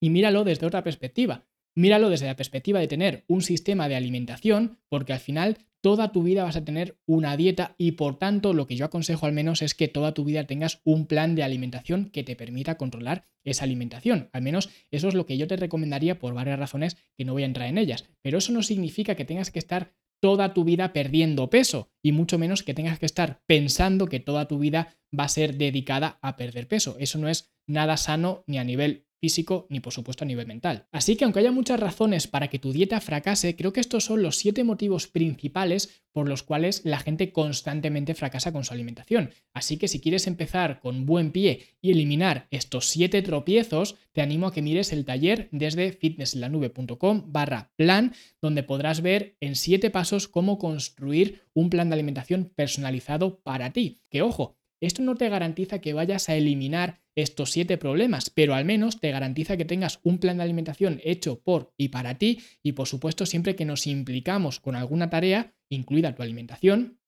y 0.00 0.10
míralo 0.10 0.42
desde 0.42 0.66
otra 0.66 0.82
perspectiva. 0.82 1.46
Míralo 1.74 2.10
desde 2.10 2.26
la 2.26 2.36
perspectiva 2.36 2.80
de 2.80 2.88
tener 2.88 3.24
un 3.28 3.42
sistema 3.42 3.88
de 3.88 3.96
alimentación, 3.96 4.78
porque 4.88 5.12
al 5.12 5.20
final 5.20 5.58
toda 5.82 6.12
tu 6.12 6.22
vida 6.22 6.44
vas 6.44 6.56
a 6.56 6.64
tener 6.64 6.98
una 7.06 7.36
dieta 7.36 7.74
y 7.76 7.92
por 7.92 8.18
tanto 8.18 8.54
lo 8.54 8.66
que 8.66 8.76
yo 8.76 8.84
aconsejo 8.84 9.26
al 9.26 9.32
menos 9.32 9.62
es 9.62 9.74
que 9.74 9.88
toda 9.88 10.14
tu 10.14 10.24
vida 10.24 10.44
tengas 10.44 10.80
un 10.84 11.06
plan 11.06 11.34
de 11.34 11.42
alimentación 11.42 12.10
que 12.10 12.22
te 12.22 12.36
permita 12.36 12.76
controlar 12.76 13.26
esa 13.44 13.64
alimentación. 13.64 14.30
Al 14.32 14.42
menos 14.42 14.70
eso 14.90 15.08
es 15.08 15.14
lo 15.14 15.26
que 15.26 15.36
yo 15.36 15.46
te 15.46 15.56
recomendaría 15.56 16.18
por 16.18 16.34
varias 16.34 16.58
razones 16.58 16.96
que 17.16 17.24
no 17.24 17.32
voy 17.32 17.42
a 17.42 17.46
entrar 17.46 17.68
en 17.68 17.78
ellas. 17.78 18.08
Pero 18.22 18.38
eso 18.38 18.52
no 18.52 18.62
significa 18.62 19.16
que 19.16 19.24
tengas 19.24 19.50
que 19.50 19.58
estar 19.58 19.94
toda 20.22 20.54
tu 20.54 20.62
vida 20.62 20.92
perdiendo 20.92 21.50
peso 21.50 21.90
y 22.00 22.12
mucho 22.12 22.38
menos 22.38 22.62
que 22.62 22.74
tengas 22.74 23.00
que 23.00 23.06
estar 23.06 23.42
pensando 23.46 24.06
que 24.06 24.20
toda 24.20 24.46
tu 24.46 24.60
vida 24.60 24.96
va 25.18 25.24
a 25.24 25.28
ser 25.28 25.56
dedicada 25.56 26.18
a 26.22 26.36
perder 26.36 26.68
peso. 26.68 26.96
Eso 27.00 27.18
no 27.18 27.28
es 27.28 27.52
nada 27.66 27.96
sano 27.96 28.44
ni 28.46 28.58
a 28.58 28.64
nivel 28.64 29.08
físico 29.22 29.66
ni 29.70 29.78
por 29.78 29.92
supuesto 29.92 30.24
a 30.24 30.26
nivel 30.26 30.48
mental. 30.48 30.88
Así 30.90 31.14
que 31.14 31.24
aunque 31.24 31.38
haya 31.38 31.52
muchas 31.52 31.78
razones 31.78 32.26
para 32.26 32.48
que 32.48 32.58
tu 32.58 32.72
dieta 32.72 33.00
fracase, 33.00 33.54
creo 33.54 33.72
que 33.72 33.80
estos 33.80 34.04
son 34.04 34.20
los 34.20 34.36
siete 34.36 34.64
motivos 34.64 35.06
principales 35.06 36.02
por 36.12 36.28
los 36.28 36.42
cuales 36.42 36.82
la 36.84 36.98
gente 36.98 37.32
constantemente 37.32 38.14
fracasa 38.14 38.52
con 38.52 38.64
su 38.64 38.74
alimentación. 38.74 39.30
Así 39.54 39.76
que 39.76 39.86
si 39.86 40.00
quieres 40.00 40.26
empezar 40.26 40.80
con 40.80 41.06
buen 41.06 41.30
pie 41.30 41.68
y 41.80 41.92
eliminar 41.92 42.48
estos 42.50 42.86
siete 42.86 43.22
tropiezos, 43.22 43.94
te 44.10 44.22
animo 44.22 44.48
a 44.48 44.52
que 44.52 44.60
mires 44.60 44.92
el 44.92 45.04
taller 45.04 45.48
desde 45.52 45.92
fitnesslanube.com 45.92 47.32
barra 47.32 47.72
plan, 47.76 48.14
donde 48.42 48.64
podrás 48.64 49.02
ver 49.02 49.36
en 49.40 49.54
siete 49.54 49.90
pasos 49.90 50.26
cómo 50.26 50.58
construir 50.58 51.42
un 51.54 51.70
plan 51.70 51.88
de 51.88 51.94
alimentación 51.94 52.52
personalizado 52.54 53.40
para 53.40 53.72
ti. 53.72 54.02
Que 54.10 54.22
ojo, 54.22 54.58
esto 54.82 55.02
no 55.02 55.14
te 55.14 55.28
garantiza 55.28 55.80
que 55.80 55.92
vayas 55.94 56.28
a 56.28 56.34
eliminar 56.34 57.00
estos 57.14 57.50
siete 57.50 57.78
problemas, 57.78 58.30
pero 58.30 58.54
al 58.54 58.64
menos 58.64 58.98
te 58.98 59.10
garantiza 59.10 59.56
que 59.56 59.64
tengas 59.64 60.00
un 60.02 60.18
plan 60.18 60.38
de 60.38 60.42
alimentación 60.42 61.00
hecho 61.04 61.40
por 61.40 61.72
y 61.76 61.88
para 61.88 62.18
ti 62.18 62.40
y 62.62 62.72
por 62.72 62.88
supuesto 62.88 63.24
siempre 63.24 63.54
que 63.54 63.64
nos 63.64 63.86
implicamos 63.86 64.60
con 64.60 64.74
alguna 64.74 65.08
tarea, 65.08 65.54
incluida 65.68 66.14
tu 66.14 66.22
alimentación, 66.22 66.98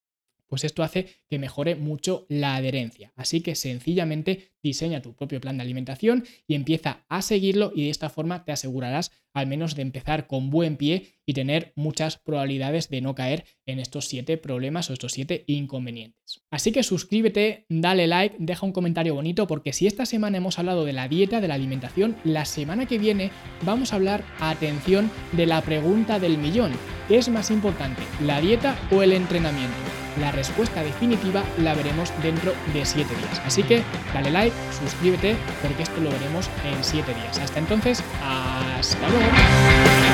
pues 0.46 0.64
esto 0.64 0.82
hace 0.82 1.06
que 1.28 1.38
mejore 1.38 1.74
mucho 1.74 2.26
la 2.28 2.56
adherencia. 2.56 3.12
Así 3.16 3.40
que 3.40 3.54
sencillamente 3.54 4.52
diseña 4.62 5.02
tu 5.02 5.14
propio 5.14 5.40
plan 5.40 5.58
de 5.58 5.62
alimentación 5.62 6.24
y 6.46 6.54
empieza 6.54 7.04
a 7.08 7.22
seguirlo 7.22 7.72
y 7.74 7.84
de 7.84 7.90
esta 7.90 8.08
forma 8.08 8.44
te 8.44 8.52
asegurarás 8.52 9.12
al 9.34 9.46
menos 9.46 9.74
de 9.74 9.82
empezar 9.82 10.26
con 10.26 10.48
buen 10.48 10.76
pie 10.76 11.18
y 11.26 11.34
tener 11.34 11.72
muchas 11.76 12.18
probabilidades 12.18 12.88
de 12.88 13.00
no 13.00 13.14
caer 13.14 13.44
en 13.66 13.80
estos 13.80 14.06
siete 14.06 14.38
problemas 14.38 14.88
o 14.88 14.92
estos 14.92 15.12
siete 15.12 15.44
inconvenientes. 15.46 16.42
Así 16.50 16.72
que 16.72 16.82
suscríbete, 16.82 17.66
dale 17.68 18.06
like, 18.06 18.36
deja 18.38 18.64
un 18.64 18.72
comentario 18.72 19.14
bonito 19.14 19.46
porque 19.46 19.72
si 19.72 19.86
esta 19.86 20.06
semana 20.06 20.38
hemos 20.38 20.58
hablado 20.58 20.84
de 20.84 20.92
la 20.92 21.08
dieta, 21.08 21.40
de 21.40 21.48
la 21.48 21.54
alimentación, 21.54 22.16
la 22.24 22.44
semana 22.44 22.86
que 22.86 22.98
viene 22.98 23.30
vamos 23.62 23.92
a 23.92 23.96
hablar, 23.96 24.24
atención, 24.40 25.11
de 25.33 25.46
la 25.46 25.61
pregunta 25.62 26.18
del 26.18 26.38
millón. 26.38 26.72
¿Qué 27.09 27.18
es 27.18 27.28
más 27.28 27.50
importante, 27.50 28.02
la 28.22 28.40
dieta 28.40 28.78
o 28.90 29.02
el 29.02 29.12
entrenamiento? 29.12 30.04
La 30.20 30.31
respuesta 30.31 30.83
definitiva 30.83 31.42
la 31.59 31.74
veremos 31.74 32.12
dentro 32.22 32.55
de 32.72 32.85
7 32.85 33.14
días. 33.14 33.42
Así 33.44 33.62
que 33.62 33.83
dale 34.12 34.31
like, 34.31 34.55
suscríbete 34.81 35.37
porque 35.62 35.83
esto 35.83 36.00
lo 36.00 36.11
veremos 36.11 36.48
en 36.64 36.83
7 36.83 37.14
días. 37.14 37.38
Hasta 37.38 37.59
entonces, 37.59 38.03
hasta 38.22 39.09
luego. 39.09 40.13